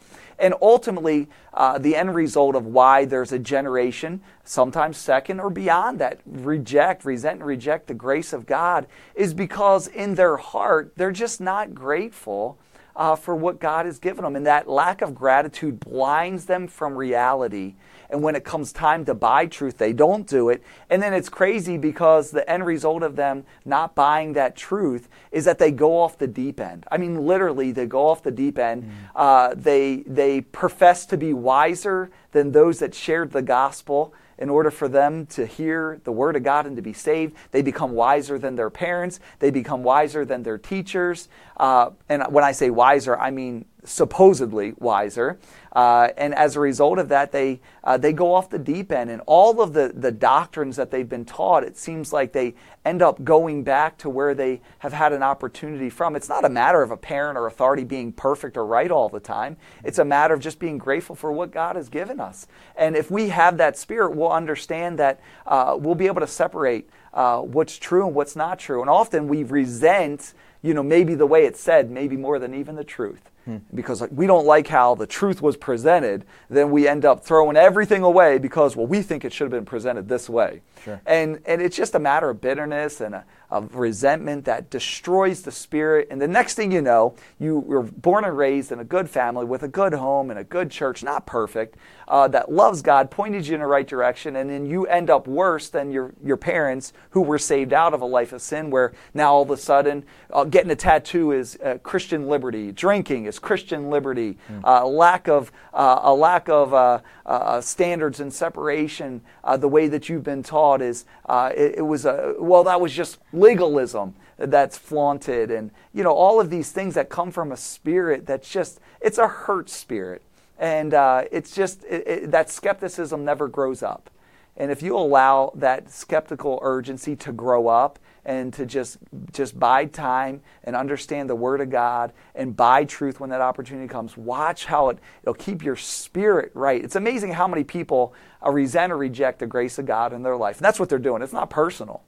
And 0.43 0.53
ultimately, 0.61 1.29
uh, 1.53 1.77
the 1.77 1.95
end 1.95 2.13
result 2.13 2.57
of 2.57 2.65
why 2.65 3.05
there's 3.05 3.31
a 3.31 3.39
generation, 3.39 4.19
sometimes 4.43 4.97
second 4.97 5.39
or 5.39 5.49
beyond 5.49 5.99
that, 5.99 6.19
reject, 6.25 7.05
resent, 7.05 7.39
and 7.39 7.47
reject 7.47 7.87
the 7.87 7.93
grace 7.93 8.33
of 8.33 8.45
God 8.45 8.85
is 9.15 9.33
because 9.33 9.87
in 9.87 10.15
their 10.15 10.35
heart, 10.35 10.91
they're 10.97 11.13
just 11.13 11.39
not 11.39 11.73
grateful 11.73 12.57
uh, 12.95 13.15
for 13.15 13.35
what 13.35 13.59
God 13.59 13.85
has 13.85 13.99
given 13.99 14.23
them. 14.23 14.35
And 14.35 14.45
that 14.45 14.67
lack 14.67 15.01
of 15.01 15.15
gratitude 15.15 15.79
blinds 15.79 16.45
them 16.45 16.67
from 16.67 16.95
reality. 16.95 17.75
And 18.09 18.21
when 18.21 18.35
it 18.35 18.43
comes 18.43 18.71
time 18.71 19.05
to 19.05 19.15
buy 19.15 19.47
truth, 19.47 19.79
they 19.79 19.91
don't 19.91 20.27
do 20.27 20.49
it. 20.49 20.61
And 20.89 21.01
then 21.01 21.13
it's 21.13 21.29
crazy 21.29 21.77
because 21.77 22.29
the 22.29 22.47
end 22.47 22.65
result 22.65 23.01
of 23.01 23.15
them 23.15 23.43
not 23.65 23.95
buying 23.95 24.33
that 24.33 24.55
truth 24.55 25.09
is 25.31 25.45
that 25.45 25.57
they 25.57 25.71
go 25.71 25.99
off 25.99 26.19
the 26.19 26.27
deep 26.27 26.59
end. 26.59 26.85
I 26.91 26.97
mean, 26.97 27.25
literally, 27.25 27.71
they 27.71 27.87
go 27.87 28.07
off 28.07 28.21
the 28.21 28.31
deep 28.31 28.59
end. 28.59 28.83
Mm. 28.83 28.89
Uh, 29.15 29.53
they, 29.55 30.03
they 30.05 30.41
profess 30.41 31.07
to 31.07 31.17
be 31.17 31.33
wiser 31.33 32.11
than 32.33 32.51
those 32.51 32.79
that 32.79 32.93
shared 32.93 33.31
the 33.31 33.41
gospel 33.41 34.13
in 34.37 34.49
order 34.49 34.71
for 34.71 34.87
them 34.87 35.25
to 35.27 35.45
hear 35.45 35.99
the 36.03 36.11
word 36.11 36.35
of 36.35 36.43
God 36.43 36.65
and 36.65 36.75
to 36.75 36.81
be 36.81 36.93
saved. 36.93 37.35
They 37.51 37.61
become 37.61 37.93
wiser 37.93 38.39
than 38.39 38.55
their 38.55 38.69
parents. 38.69 39.19
They 39.39 39.51
become 39.51 39.83
wiser 39.83 40.25
than 40.25 40.43
their 40.43 40.57
teachers. 40.57 41.29
Uh, 41.57 41.91
and 42.09 42.23
when 42.29 42.43
I 42.43 42.51
say 42.51 42.69
wiser, 42.69 43.17
I 43.17 43.31
mean 43.31 43.65
supposedly 43.85 44.73
wiser. 44.77 45.37
Uh, 45.73 46.09
and 46.17 46.35
as 46.35 46.55
a 46.55 46.59
result 46.59 46.99
of 46.99 47.09
that, 47.09 47.31
they, 47.31 47.59
uh, 47.83 47.97
they 47.97 48.13
go 48.13 48.33
off 48.33 48.49
the 48.49 48.59
deep 48.59 48.91
end. 48.91 49.09
And 49.09 49.21
all 49.25 49.61
of 49.61 49.73
the, 49.73 49.91
the 49.93 50.11
doctrines 50.11 50.75
that 50.75 50.91
they've 50.91 51.09
been 51.09 51.25
taught, 51.25 51.63
it 51.63 51.75
seems 51.77 52.13
like 52.13 52.31
they 52.31 52.53
end 52.85 53.01
up 53.01 53.23
going 53.23 53.63
back 53.63 53.97
to 53.97 54.09
where 54.09 54.35
they 54.35 54.61
have 54.79 54.93
had 54.93 55.13
an 55.13 55.23
opportunity 55.23 55.89
from. 55.89 56.15
It's 56.15 56.29
not 56.29 56.45
a 56.45 56.49
matter 56.49 56.83
of 56.83 56.91
a 56.91 56.97
parent 56.97 57.37
or 57.37 57.47
authority 57.47 57.83
being 57.83 58.11
perfect 58.11 58.55
or 58.55 58.65
right 58.65 58.91
all 58.91 59.09
the 59.09 59.19
time, 59.19 59.57
it's 59.83 59.99
a 59.99 60.05
matter 60.05 60.33
of 60.33 60.39
just 60.39 60.59
being 60.59 60.77
grateful 60.77 61.15
for 61.15 61.31
what 61.31 61.51
God 61.51 61.75
has 61.75 61.89
given 61.89 62.19
us. 62.19 62.47
And 62.75 62.95
if 62.95 63.09
we 63.09 63.29
have 63.29 63.57
that 63.57 63.77
spirit, 63.77 64.15
we'll 64.15 64.31
understand 64.31 64.99
that 64.99 65.19
uh, 65.47 65.75
we'll 65.79 65.95
be 65.95 66.07
able 66.07 66.21
to 66.21 66.27
separate 66.27 66.89
uh, 67.13 67.39
what's 67.39 67.77
true 67.77 68.05
and 68.05 68.15
what's 68.15 68.35
not 68.35 68.59
true. 68.59 68.81
And 68.81 68.89
often 68.89 69.27
we 69.27 69.43
resent, 69.43 70.33
you 70.61 70.73
know, 70.73 70.83
maybe 70.83 71.15
the 71.15 71.25
way 71.25 71.45
it's 71.45 71.59
said, 71.59 71.89
maybe 71.89 72.17
more 72.17 72.39
than 72.39 72.53
even 72.53 72.75
the 72.75 72.83
truth. 72.83 73.29
Hmm. 73.45 73.57
Because 73.73 73.99
like, 73.99 74.11
we 74.13 74.25
don't 74.25 74.45
like 74.45 74.67
how 74.67 74.95
the 74.95 75.05
truth 75.05 75.41
was 75.41 75.57
presented, 75.57 76.23
then 76.49 76.71
we 76.71 76.87
end 76.87 77.03
up 77.03 77.25
throwing 77.25 77.57
everything 77.57 78.01
away 78.01 78.37
because, 78.37 78.75
well, 78.75 78.87
we 78.87 79.01
think 79.01 79.25
it 79.25 79.33
should 79.33 79.45
have 79.45 79.51
been 79.51 79.65
presented 79.65 80.07
this 80.07 80.29
way. 80.29 80.61
Sure. 80.83 81.01
And, 81.05 81.39
and 81.45 81.61
it's 81.61 81.75
just 81.75 81.93
a 81.95 81.99
matter 81.99 82.29
of 82.29 82.39
bitterness 82.39 83.01
and 83.01 83.15
a, 83.15 83.25
of 83.53 83.75
resentment 83.75 84.45
that 84.45 84.71
destroys 84.71 85.43
the 85.43 85.51
spirit. 85.51 86.07
And 86.09 86.19
the 86.19 86.27
next 86.27 86.55
thing 86.55 86.71
you 86.71 86.81
know, 86.81 87.15
you 87.39 87.59
were 87.59 87.83
born 87.83 88.25
and 88.25 88.35
raised 88.35 88.71
in 88.71 88.79
a 88.79 88.83
good 88.83 89.07
family 89.07 89.45
with 89.45 89.61
a 89.61 89.67
good 89.67 89.93
home 89.93 90.31
and 90.31 90.39
a 90.39 90.43
good 90.43 90.71
church, 90.71 91.03
not 91.03 91.27
perfect, 91.27 91.77
uh, 92.07 92.27
that 92.29 92.51
loves 92.51 92.81
God, 92.81 93.11
pointed 93.11 93.45
you 93.45 93.53
in 93.53 93.61
the 93.61 93.67
right 93.67 93.87
direction, 93.87 94.37
and 94.37 94.49
then 94.49 94.65
you 94.65 94.87
end 94.87 95.11
up 95.11 95.27
worse 95.27 95.69
than 95.69 95.91
your, 95.91 96.15
your 96.23 96.35
parents 96.35 96.93
who 97.11 97.21
were 97.21 97.37
saved 97.37 97.73
out 97.73 97.93
of 97.93 98.01
a 98.01 98.05
life 98.05 98.33
of 98.33 98.41
sin, 98.41 98.71
where 98.71 98.93
now 99.13 99.35
all 99.35 99.43
of 99.43 99.51
a 99.51 99.57
sudden 99.57 100.03
uh, 100.31 100.43
getting 100.43 100.71
a 100.71 100.75
tattoo 100.75 101.31
is 101.31 101.55
uh, 101.63 101.77
Christian 101.83 102.27
liberty, 102.27 102.71
drinking 102.71 103.25
is 103.25 103.32
Christian 103.39 103.89
liberty, 103.89 104.37
mm. 104.51 104.87
lack 104.89 105.27
of, 105.27 105.51
uh, 105.73 105.99
a 106.03 106.13
lack 106.13 106.49
of 106.49 106.73
uh, 106.73 107.61
standards 107.61 108.19
and 108.19 108.33
separation, 108.33 109.21
the 109.57 109.67
way 109.67 109.87
that 109.87 110.09
you've 110.09 110.23
been 110.23 110.43
taught 110.43 110.81
is 110.81 111.05
it, 111.29 111.75
it 111.77 111.85
was 111.85 112.05
a, 112.05 112.35
well, 112.39 112.63
that 112.63 112.79
was 112.79 112.93
just 112.93 113.19
legalism 113.31 114.15
that's 114.37 114.77
flaunted 114.77 115.51
and 115.51 115.71
you 115.93 116.03
know 116.03 116.11
all 116.11 116.39
of 116.39 116.49
these 116.49 116.71
things 116.71 116.95
that 116.95 117.09
come 117.09 117.31
from 117.31 117.51
a 117.51 117.57
spirit 117.57 118.25
that's 118.25 118.49
just 118.49 118.79
it's 119.01 119.17
a 119.17 119.27
hurt 119.27 119.69
spirit 119.69 120.21
and 120.59 120.93
uh, 120.93 121.23
it's 121.31 121.53
just 121.53 121.83
it, 121.85 122.07
it, 122.07 122.31
that 122.31 122.49
skepticism 122.49 123.23
never 123.23 123.47
grows 123.47 123.83
up 123.83 124.09
and 124.57 124.71
if 124.71 124.81
you 124.81 124.97
allow 124.97 125.51
that 125.55 125.91
skeptical 125.91 126.59
urgency 126.61 127.15
to 127.15 127.31
grow 127.31 127.67
up 127.67 127.99
and 128.25 128.53
to 128.53 128.65
just 128.65 128.97
just 129.31 129.59
bide 129.59 129.91
time 129.93 130.41
and 130.63 130.75
understand 130.75 131.29
the 131.29 131.35
word 131.35 131.61
of 131.61 131.69
god 131.69 132.13
and 132.35 132.55
buy 132.55 132.85
truth 132.85 133.19
when 133.19 133.29
that 133.29 133.41
opportunity 133.41 133.87
comes 133.87 134.15
watch 134.15 134.65
how 134.65 134.89
it, 134.89 134.97
it'll 135.23 135.33
keep 135.33 135.63
your 135.63 135.75
spirit 135.75 136.51
right 136.53 136.83
it's 136.83 136.95
amazing 136.95 137.33
how 137.33 137.47
many 137.47 137.63
people 137.63 138.13
uh, 138.45 138.49
resent 138.49 138.91
or 138.91 138.97
reject 138.97 139.39
the 139.39 139.47
grace 139.47 139.77
of 139.77 139.85
god 139.85 140.13
in 140.13 140.23
their 140.23 140.37
life 140.37 140.57
and 140.57 140.65
that's 140.65 140.79
what 140.79 140.89
they're 140.89 140.99
doing 140.99 141.21
it's 141.21 141.33
not 141.33 141.49
personal 141.49 142.03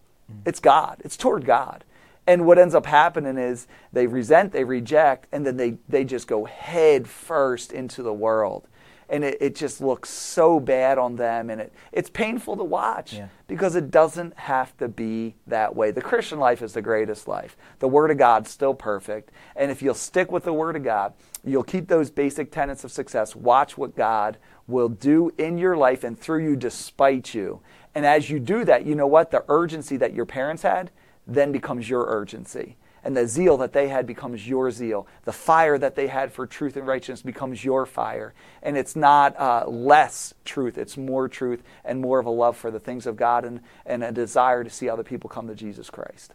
it's 0.45 0.59
God. 0.59 1.01
It's 1.03 1.17
toward 1.17 1.45
God. 1.45 1.83
And 2.27 2.45
what 2.45 2.57
ends 2.57 2.73
up 2.73 2.87
happening 2.87 3.37
is 3.37 3.67
they 3.93 4.07
resent, 4.07 4.51
they 4.51 4.63
reject, 4.63 5.27
and 5.31 5.45
then 5.45 5.57
they, 5.57 5.77
they 5.87 6.03
just 6.03 6.27
go 6.27 6.45
head 6.45 7.07
first 7.07 7.71
into 7.71 8.01
the 8.01 8.13
world. 8.13 8.67
And 9.09 9.23
it, 9.23 9.37
it 9.39 9.55
just 9.55 9.81
looks 9.81 10.09
so 10.09 10.59
bad 10.59 10.97
on 10.97 11.15
them, 11.15 11.49
and 11.49 11.61
it, 11.61 11.73
it's 11.91 12.09
painful 12.09 12.57
to 12.57 12.63
watch 12.63 13.13
yeah. 13.13 13.27
because 13.47 13.75
it 13.75 13.91
doesn't 13.91 14.37
have 14.37 14.75
to 14.77 14.87
be 14.87 15.35
that 15.47 15.75
way. 15.75 15.91
The 15.91 16.01
Christian 16.01 16.39
life 16.39 16.61
is 16.61 16.73
the 16.73 16.81
greatest 16.81 17.27
life. 17.27 17.55
The 17.79 17.87
Word 17.87 18.09
of 18.09 18.17
God's 18.17 18.49
still 18.49 18.73
perfect. 18.73 19.31
And 19.55 19.69
if 19.69 19.81
you'll 19.81 19.93
stick 19.93 20.31
with 20.31 20.43
the 20.43 20.53
Word 20.53 20.75
of 20.75 20.83
God, 20.83 21.13
you'll 21.43 21.63
keep 21.63 21.87
those 21.87 22.09
basic 22.09 22.51
tenets 22.51 22.83
of 22.83 22.91
success. 22.91 23.35
Watch 23.35 23.77
what 23.77 23.95
God 23.95 24.37
will 24.67 24.89
do 24.89 25.31
in 25.37 25.57
your 25.57 25.77
life 25.77 26.03
and 26.03 26.19
through 26.19 26.43
you 26.43 26.55
despite 26.55 27.33
you. 27.33 27.61
And 27.93 28.05
as 28.05 28.29
you 28.29 28.39
do 28.39 28.65
that, 28.65 28.85
you 28.85 28.95
know 28.95 29.07
what? 29.07 29.31
The 29.31 29.45
urgency 29.47 29.97
that 29.97 30.13
your 30.13 30.25
parents 30.25 30.63
had 30.63 30.91
then 31.27 31.51
becomes 31.51 31.89
your 31.89 32.05
urgency. 32.07 32.77
And 33.05 33.15
the 33.15 33.27
zeal 33.27 33.55
that 33.57 33.71
they 33.71 33.87
had 33.87 34.07
becomes 34.07 34.47
your 34.47 34.71
zeal. 34.71 35.07
The 35.25 35.31
fire 35.31 35.77
that 35.77 35.95
they 35.95 36.07
had 36.07 36.33
for 36.33 36.47
truth 36.47 36.75
and 36.75 36.87
righteousness 36.87 37.21
becomes 37.21 37.63
your 37.63 37.85
fire. 37.85 38.33
And 38.63 38.75
it's 38.75 38.95
not 38.95 39.39
uh, 39.39 39.65
less 39.67 40.33
truth, 40.43 40.77
it's 40.77 40.97
more 40.97 41.29
truth 41.29 41.61
and 41.85 42.01
more 42.01 42.17
of 42.17 42.25
a 42.25 42.31
love 42.31 42.57
for 42.57 42.71
the 42.71 42.79
things 42.79 43.05
of 43.05 43.15
God 43.15 43.45
and, 43.45 43.61
and 43.85 44.03
a 44.03 44.11
desire 44.11 44.63
to 44.63 44.69
see 44.71 44.89
other 44.89 45.03
people 45.03 45.29
come 45.29 45.47
to 45.47 45.55
Jesus 45.55 45.89
Christ. 45.91 46.33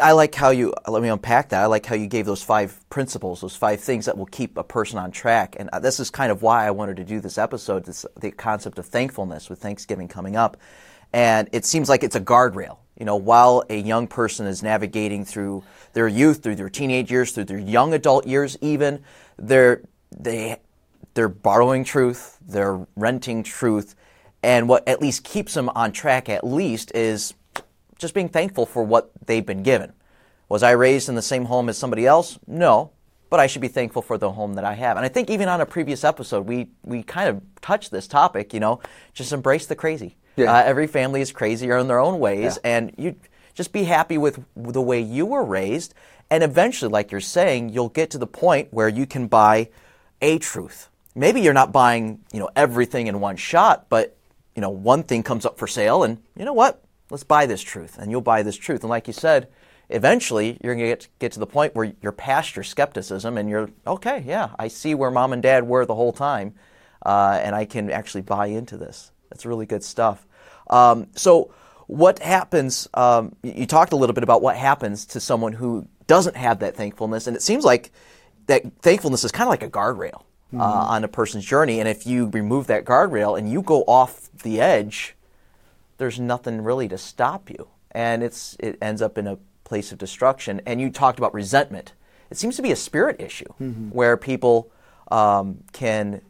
I 0.00 0.12
like 0.12 0.34
how 0.34 0.50
you, 0.50 0.72
let 0.88 1.02
me 1.02 1.08
unpack 1.08 1.50
that. 1.50 1.60
I 1.60 1.66
like 1.66 1.84
how 1.84 1.96
you 1.96 2.06
gave 2.06 2.24
those 2.24 2.42
five 2.42 2.88
principles, 2.88 3.42
those 3.42 3.56
five 3.56 3.80
things 3.80 4.06
that 4.06 4.16
will 4.16 4.26
keep 4.26 4.56
a 4.56 4.64
person 4.64 4.98
on 4.98 5.10
track. 5.10 5.56
And 5.58 5.68
uh, 5.70 5.80
this 5.80 6.00
is 6.00 6.08
kind 6.08 6.32
of 6.32 6.40
why 6.40 6.66
I 6.66 6.70
wanted 6.70 6.96
to 6.98 7.04
do 7.04 7.20
this 7.20 7.36
episode, 7.36 7.84
this, 7.84 8.06
the 8.18 8.30
concept 8.30 8.78
of 8.78 8.86
thankfulness 8.86 9.50
with 9.50 9.58
Thanksgiving 9.58 10.08
coming 10.08 10.36
up 10.36 10.56
and 11.12 11.48
it 11.52 11.64
seems 11.64 11.88
like 11.88 12.02
it's 12.02 12.16
a 12.16 12.20
guardrail. 12.20 12.78
You 13.02 13.06
know, 13.06 13.16
while 13.16 13.64
a 13.68 13.78
young 13.78 14.06
person 14.06 14.46
is 14.46 14.62
navigating 14.62 15.24
through 15.24 15.64
their 15.92 16.06
youth, 16.06 16.40
through 16.40 16.54
their 16.54 16.68
teenage 16.68 17.10
years, 17.10 17.32
through 17.32 17.46
their 17.46 17.58
young 17.58 17.92
adult 17.94 18.28
years, 18.28 18.56
even 18.60 19.02
they're 19.36 19.82
they 20.16 20.60
they're 21.14 21.28
borrowing 21.28 21.82
truth, 21.82 22.38
they're 22.46 22.86
renting 22.94 23.42
truth, 23.42 23.96
and 24.44 24.68
what 24.68 24.86
at 24.86 25.02
least 25.02 25.24
keeps 25.24 25.54
them 25.54 25.68
on 25.70 25.90
track, 25.90 26.28
at 26.28 26.44
least, 26.44 26.92
is 26.94 27.34
just 27.98 28.14
being 28.14 28.28
thankful 28.28 28.66
for 28.66 28.84
what 28.84 29.10
they've 29.26 29.44
been 29.44 29.64
given. 29.64 29.92
Was 30.48 30.62
I 30.62 30.70
raised 30.70 31.08
in 31.08 31.16
the 31.16 31.22
same 31.22 31.46
home 31.46 31.68
as 31.68 31.76
somebody 31.76 32.06
else? 32.06 32.38
No, 32.46 32.92
but 33.30 33.40
I 33.40 33.48
should 33.48 33.62
be 33.62 33.66
thankful 33.66 34.02
for 34.02 34.16
the 34.16 34.30
home 34.30 34.54
that 34.54 34.64
I 34.64 34.74
have. 34.74 34.96
And 34.96 35.04
I 35.04 35.08
think 35.08 35.28
even 35.28 35.48
on 35.48 35.60
a 35.60 35.66
previous 35.66 36.04
episode, 36.04 36.46
we 36.46 36.68
we 36.84 37.02
kind 37.02 37.28
of 37.28 37.42
touched 37.62 37.90
this 37.90 38.06
topic. 38.06 38.54
You 38.54 38.60
know, 38.60 38.80
just 39.12 39.32
embrace 39.32 39.66
the 39.66 39.74
crazy 39.74 40.14
yeah. 40.36 40.52
Uh, 40.52 40.62
every 40.64 40.86
family 40.86 41.20
is 41.20 41.32
crazier 41.32 41.78
in 41.78 41.88
their 41.88 41.98
own 41.98 42.18
ways, 42.18 42.58
yeah. 42.64 42.76
and 42.76 42.94
you 42.96 43.16
just 43.54 43.72
be 43.72 43.84
happy 43.84 44.18
with 44.18 44.44
the 44.56 44.80
way 44.80 45.00
you 45.00 45.26
were 45.26 45.44
raised. 45.44 45.94
And 46.30 46.42
eventually, 46.42 46.90
like 46.90 47.10
you're 47.10 47.20
saying, 47.20 47.70
you'll 47.70 47.90
get 47.90 48.10
to 48.10 48.18
the 48.18 48.26
point 48.26 48.68
where 48.72 48.88
you 48.88 49.06
can 49.06 49.26
buy 49.26 49.68
a 50.22 50.38
truth. 50.38 50.88
Maybe 51.14 51.42
you're 51.42 51.52
not 51.52 51.72
buying, 51.72 52.20
you 52.32 52.40
know, 52.40 52.48
everything 52.56 53.06
in 53.06 53.20
one 53.20 53.36
shot, 53.36 53.90
but 53.90 54.16
you 54.54 54.62
know, 54.62 54.70
one 54.70 55.02
thing 55.02 55.22
comes 55.22 55.44
up 55.44 55.58
for 55.58 55.66
sale, 55.66 56.02
and 56.04 56.22
you 56.36 56.44
know 56.44 56.52
what? 56.52 56.82
Let's 57.10 57.24
buy 57.24 57.46
this 57.46 57.62
truth, 57.62 57.98
and 57.98 58.10
you'll 58.10 58.22
buy 58.22 58.42
this 58.42 58.56
truth. 58.56 58.82
And 58.82 58.90
like 58.90 59.06
you 59.06 59.12
said, 59.12 59.48
eventually 59.90 60.58
you're 60.62 60.74
going 60.74 60.86
to 60.86 60.90
get 60.90 61.08
get 61.18 61.32
to 61.32 61.40
the 61.40 61.46
point 61.46 61.74
where 61.74 61.92
you're 62.00 62.12
past 62.12 62.56
your 62.56 62.62
skepticism, 62.62 63.36
and 63.36 63.48
you're 63.48 63.70
okay. 63.86 64.24
Yeah, 64.26 64.50
I 64.58 64.68
see 64.68 64.94
where 64.94 65.10
mom 65.10 65.32
and 65.32 65.42
dad 65.42 65.66
were 65.66 65.84
the 65.84 65.94
whole 65.94 66.12
time, 66.12 66.54
uh, 67.04 67.38
and 67.42 67.54
I 67.54 67.64
can 67.64 67.90
actually 67.90 68.22
buy 68.22 68.46
into 68.46 68.76
this. 68.76 69.11
That's 69.32 69.46
really 69.46 69.64
good 69.64 69.82
stuff. 69.82 70.26
Um, 70.68 71.06
so, 71.14 71.54
what 71.86 72.18
happens? 72.18 72.86
Um, 72.92 73.34
you 73.42 73.66
talked 73.66 73.94
a 73.94 73.96
little 73.96 74.12
bit 74.12 74.22
about 74.22 74.42
what 74.42 74.56
happens 74.56 75.06
to 75.06 75.20
someone 75.20 75.54
who 75.54 75.88
doesn't 76.06 76.36
have 76.36 76.58
that 76.58 76.76
thankfulness, 76.76 77.26
and 77.26 77.34
it 77.34 77.40
seems 77.40 77.64
like 77.64 77.92
that 78.46 78.62
thankfulness 78.82 79.24
is 79.24 79.32
kind 79.32 79.48
of 79.48 79.50
like 79.50 79.62
a 79.62 79.70
guardrail 79.70 80.16
uh, 80.16 80.18
mm-hmm. 80.52 80.60
uh, 80.60 80.64
on 80.64 81.02
a 81.02 81.08
person's 81.08 81.46
journey. 81.46 81.80
And 81.80 81.88
if 81.88 82.06
you 82.06 82.26
remove 82.26 82.66
that 82.66 82.84
guardrail 82.84 83.38
and 83.38 83.50
you 83.50 83.62
go 83.62 83.84
off 83.84 84.28
the 84.42 84.60
edge, 84.60 85.16
there's 85.96 86.20
nothing 86.20 86.62
really 86.62 86.88
to 86.88 86.98
stop 86.98 87.48
you, 87.48 87.68
and 87.92 88.22
it's 88.22 88.54
it 88.60 88.76
ends 88.82 89.00
up 89.00 89.16
in 89.16 89.26
a 89.26 89.38
place 89.64 89.92
of 89.92 89.96
destruction. 89.96 90.60
And 90.66 90.78
you 90.78 90.90
talked 90.90 91.18
about 91.18 91.32
resentment. 91.32 91.94
It 92.30 92.36
seems 92.36 92.56
to 92.56 92.62
be 92.62 92.70
a 92.70 92.76
spirit 92.76 93.18
issue 93.18 93.52
mm-hmm. 93.58 93.88
where 93.88 94.18
people 94.18 94.70
um, 95.10 95.64
can, 95.72 96.20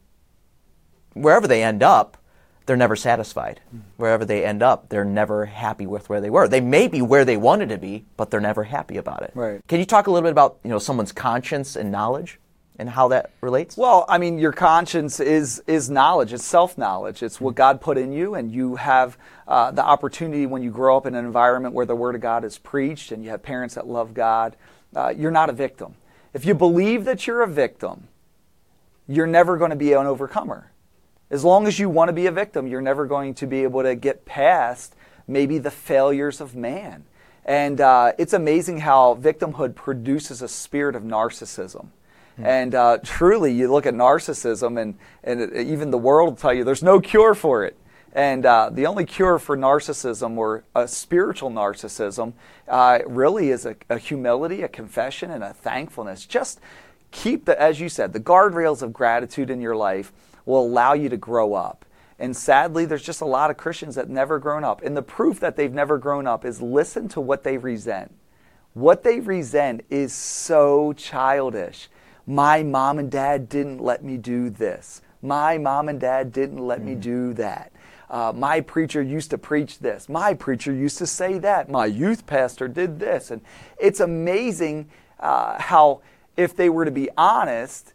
wherever 1.14 1.48
they 1.48 1.62
end 1.62 1.82
up, 1.82 2.16
they're 2.66 2.76
never 2.76 2.96
satisfied. 2.96 3.60
Wherever 3.96 4.24
they 4.24 4.44
end 4.44 4.62
up, 4.62 4.88
they're 4.88 5.04
never 5.04 5.46
happy 5.46 5.86
with 5.86 6.08
where 6.08 6.20
they 6.20 6.30
were. 6.30 6.48
They 6.48 6.60
may 6.60 6.88
be 6.88 7.02
where 7.02 7.24
they 7.24 7.36
wanted 7.36 7.68
to 7.70 7.78
be, 7.78 8.04
but 8.16 8.30
they're 8.30 8.40
never 8.40 8.64
happy 8.64 8.96
about 8.96 9.22
it. 9.22 9.32
Right. 9.34 9.60
Can 9.66 9.80
you 9.80 9.86
talk 9.86 10.06
a 10.06 10.10
little 10.10 10.26
bit 10.26 10.32
about 10.32 10.58
you 10.64 10.70
know 10.70 10.78
someone's 10.78 11.12
conscience 11.12 11.76
and 11.76 11.90
knowledge 11.90 12.38
and 12.78 12.88
how 12.90 13.08
that 13.08 13.30
relates? 13.40 13.76
Well, 13.76 14.04
I 14.08 14.18
mean, 14.18 14.38
your 14.38 14.52
conscience 14.52 15.20
is 15.20 15.62
is 15.66 15.90
knowledge. 15.90 16.32
It's 16.32 16.44
self 16.44 16.78
knowledge. 16.78 17.22
It's 17.22 17.40
what 17.40 17.54
God 17.54 17.80
put 17.80 17.98
in 17.98 18.12
you, 18.12 18.34
and 18.34 18.50
you 18.50 18.76
have 18.76 19.16
uh, 19.46 19.70
the 19.70 19.84
opportunity 19.84 20.46
when 20.46 20.62
you 20.62 20.70
grow 20.70 20.96
up 20.96 21.06
in 21.06 21.14
an 21.14 21.24
environment 21.24 21.74
where 21.74 21.86
the 21.86 21.96
Word 21.96 22.14
of 22.14 22.20
God 22.20 22.44
is 22.44 22.58
preached, 22.58 23.12
and 23.12 23.24
you 23.24 23.30
have 23.30 23.42
parents 23.42 23.74
that 23.74 23.86
love 23.86 24.14
God. 24.14 24.56
Uh, 24.94 25.12
you're 25.16 25.30
not 25.30 25.50
a 25.50 25.52
victim. 25.52 25.94
If 26.34 26.44
you 26.44 26.54
believe 26.54 27.04
that 27.04 27.26
you're 27.26 27.42
a 27.42 27.48
victim, 27.48 28.08
you're 29.06 29.26
never 29.26 29.58
going 29.58 29.70
to 29.70 29.76
be 29.76 29.92
an 29.92 30.06
overcomer. 30.06 30.71
As 31.32 31.42
long 31.44 31.66
as 31.66 31.78
you 31.78 31.88
want 31.88 32.10
to 32.10 32.12
be 32.12 32.26
a 32.26 32.30
victim, 32.30 32.66
you're 32.66 32.82
never 32.82 33.06
going 33.06 33.32
to 33.34 33.46
be 33.46 33.62
able 33.62 33.82
to 33.82 33.94
get 33.94 34.26
past 34.26 34.94
maybe 35.26 35.56
the 35.56 35.70
failures 35.70 36.42
of 36.42 36.54
man. 36.54 37.04
And 37.46 37.80
uh, 37.80 38.12
it's 38.18 38.34
amazing 38.34 38.80
how 38.80 39.14
victimhood 39.14 39.74
produces 39.74 40.42
a 40.42 40.48
spirit 40.48 40.94
of 40.94 41.02
narcissism. 41.02 41.86
Mm-hmm. 41.86 42.46
And 42.46 42.74
uh, 42.74 42.98
truly, 43.02 43.50
you 43.50 43.72
look 43.72 43.86
at 43.86 43.94
narcissism, 43.94 44.80
and, 44.80 44.98
and 45.24 45.56
even 45.56 45.90
the 45.90 45.96
world 45.96 46.28
will 46.28 46.36
tell 46.36 46.52
you 46.52 46.64
there's 46.64 46.82
no 46.82 47.00
cure 47.00 47.34
for 47.34 47.64
it. 47.64 47.78
And 48.12 48.44
uh, 48.44 48.68
the 48.70 48.86
only 48.86 49.06
cure 49.06 49.38
for 49.38 49.56
narcissism 49.56 50.36
or 50.36 50.64
a 50.74 50.86
spiritual 50.86 51.50
narcissism 51.50 52.34
uh, 52.68 52.98
really 53.06 53.48
is 53.48 53.64
a, 53.64 53.74
a, 53.88 53.96
humility, 53.96 54.60
a 54.62 54.68
confession, 54.68 55.30
and 55.30 55.42
a 55.42 55.54
thankfulness. 55.54 56.26
Just 56.26 56.60
keep 57.12 57.44
the, 57.44 57.60
as 57.60 57.78
you 57.78 57.88
said, 57.88 58.12
the 58.12 58.20
guardrails 58.20 58.82
of 58.82 58.92
gratitude 58.92 59.50
in 59.50 59.60
your 59.60 59.76
life 59.76 60.12
will 60.44 60.62
allow 60.62 60.94
you 60.94 61.08
to 61.08 61.16
grow 61.16 61.54
up. 61.54 61.84
And 62.18 62.36
sadly, 62.36 62.84
there's 62.84 63.02
just 63.02 63.20
a 63.20 63.26
lot 63.26 63.50
of 63.50 63.56
Christians 63.56 63.94
that 63.94 64.08
never 64.08 64.38
grown 64.38 64.64
up. 64.64 64.82
And 64.82 64.96
the 64.96 65.02
proof 65.02 65.40
that 65.40 65.56
they've 65.56 65.72
never 65.72 65.98
grown 65.98 66.26
up 66.26 66.44
is 66.44 66.60
listen 66.60 67.08
to 67.08 67.20
what 67.20 67.42
they 67.42 67.58
resent. 67.58 68.14
What 68.74 69.02
they 69.02 69.20
resent 69.20 69.84
is 69.90 70.12
so 70.12 70.92
childish. 70.92 71.88
My 72.26 72.62
mom 72.62 72.98
and 72.98 73.10
dad 73.10 73.48
didn't 73.48 73.78
let 73.78 74.04
me 74.04 74.16
do 74.16 74.50
this. 74.50 75.02
My 75.20 75.58
mom 75.58 75.88
and 75.88 76.00
dad 76.00 76.32
didn't 76.32 76.64
let 76.64 76.78
mm-hmm. 76.78 76.88
me 76.88 76.94
do 76.94 77.34
that. 77.34 77.72
Uh, 78.08 78.32
my 78.34 78.60
preacher 78.60 79.02
used 79.02 79.30
to 79.30 79.38
preach 79.38 79.78
this. 79.78 80.08
My 80.08 80.34
preacher 80.34 80.72
used 80.72 80.98
to 80.98 81.06
say 81.06 81.38
that. 81.38 81.70
My 81.70 81.86
youth 81.86 82.26
pastor 82.26 82.68
did 82.68 83.00
this. 83.00 83.30
And 83.30 83.40
it's 83.78 84.00
amazing 84.00 84.90
uh, 85.18 85.58
how, 85.58 86.02
if 86.36 86.56
they 86.56 86.68
were 86.68 86.84
to 86.84 86.90
be 86.90 87.08
honest, 87.16 87.92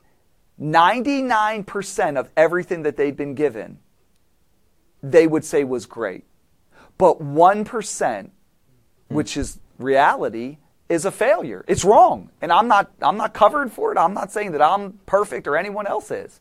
99% 0.59 2.17
of 2.17 2.29
everything 2.35 2.83
that 2.83 2.97
they'd 2.97 3.15
been 3.17 3.35
given 3.35 3.79
they 5.03 5.27
would 5.27 5.45
say 5.45 5.63
was 5.63 5.85
great. 5.85 6.25
But 6.97 7.21
1%, 7.21 8.29
which 9.09 9.37
is 9.37 9.59
reality, 9.77 10.57
is 10.89 11.05
a 11.05 11.11
failure. 11.11 11.63
It's 11.67 11.83
wrong. 11.83 12.31
And 12.41 12.51
I'm 12.51 12.67
not 12.67 12.91
I'm 13.01 13.17
not 13.17 13.33
covered 13.33 13.71
for 13.71 13.91
it. 13.91 13.97
I'm 13.97 14.13
not 14.13 14.31
saying 14.31 14.53
that 14.53 14.61
I'm 14.61 14.93
perfect 15.05 15.47
or 15.47 15.57
anyone 15.57 15.85
else 15.85 16.11
is. 16.11 16.39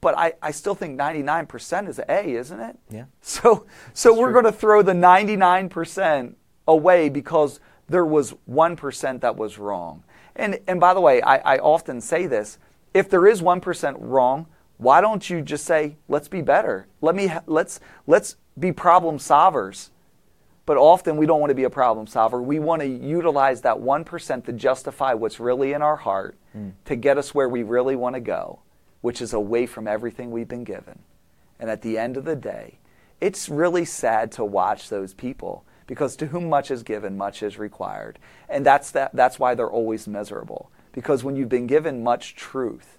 But 0.00 0.16
I, 0.16 0.34
I 0.42 0.50
still 0.50 0.74
think 0.74 0.98
99% 0.98 1.88
is 1.88 1.98
A, 1.98 2.30
isn't 2.30 2.60
it? 2.60 2.78
Yeah. 2.90 3.04
So 3.20 3.66
so 3.92 4.10
That's 4.10 4.20
we're 4.20 4.32
going 4.32 4.44
to 4.44 4.52
throw 4.52 4.82
the 4.82 4.92
99% 4.92 6.34
away 6.66 7.08
because 7.08 7.60
there 7.88 8.04
was 8.04 8.34
1% 8.50 9.20
that 9.20 9.36
was 9.36 9.58
wrong. 9.58 10.02
And 10.36 10.60
and 10.66 10.78
by 10.78 10.94
the 10.94 11.00
way, 11.00 11.20
I, 11.22 11.56
I 11.56 11.58
often 11.58 12.00
say 12.00 12.26
this, 12.26 12.58
if 12.94 13.10
there 13.10 13.26
is 13.26 13.42
1% 13.42 13.96
wrong, 13.98 14.46
why 14.78 15.00
don't 15.00 15.28
you 15.28 15.42
just 15.42 15.64
say, 15.64 15.96
let's 16.08 16.28
be 16.28 16.42
better? 16.42 16.86
Let 17.00 17.14
me, 17.14 17.30
let's, 17.46 17.80
let's 18.06 18.36
be 18.58 18.72
problem 18.72 19.18
solvers. 19.18 19.90
But 20.66 20.76
often 20.76 21.16
we 21.16 21.26
don't 21.26 21.40
want 21.40 21.50
to 21.50 21.54
be 21.54 21.64
a 21.64 21.70
problem 21.70 22.06
solver. 22.06 22.42
We 22.42 22.58
want 22.58 22.82
to 22.82 22.88
utilize 22.88 23.60
that 23.62 23.76
1% 23.76 24.44
to 24.46 24.52
justify 24.52 25.14
what's 25.14 25.38
really 25.38 25.72
in 25.72 25.82
our 25.82 25.96
heart 25.96 26.36
mm. 26.56 26.72
to 26.86 26.96
get 26.96 27.18
us 27.18 27.34
where 27.34 27.48
we 27.48 27.62
really 27.62 27.96
want 27.96 28.14
to 28.14 28.20
go, 28.20 28.60
which 29.00 29.22
is 29.22 29.32
away 29.32 29.66
from 29.66 29.86
everything 29.86 30.30
we've 30.30 30.48
been 30.48 30.64
given. 30.64 30.98
And 31.60 31.70
at 31.70 31.82
the 31.82 31.96
end 31.96 32.16
of 32.16 32.24
the 32.24 32.36
day, 32.36 32.78
it's 33.20 33.48
really 33.48 33.84
sad 33.84 34.32
to 34.32 34.44
watch 34.44 34.88
those 34.88 35.14
people 35.14 35.64
because 35.86 36.16
to 36.16 36.26
whom 36.26 36.48
much 36.48 36.70
is 36.70 36.82
given, 36.82 37.16
much 37.16 37.42
is 37.42 37.58
required. 37.58 38.18
And 38.48 38.64
that's, 38.64 38.90
that, 38.92 39.14
that's 39.14 39.38
why 39.38 39.54
they're 39.54 39.70
always 39.70 40.08
miserable. 40.08 40.70
Because 40.92 41.22
when 41.22 41.36
you've 41.36 41.48
been 41.48 41.66
given 41.66 42.02
much 42.02 42.34
truth, 42.34 42.98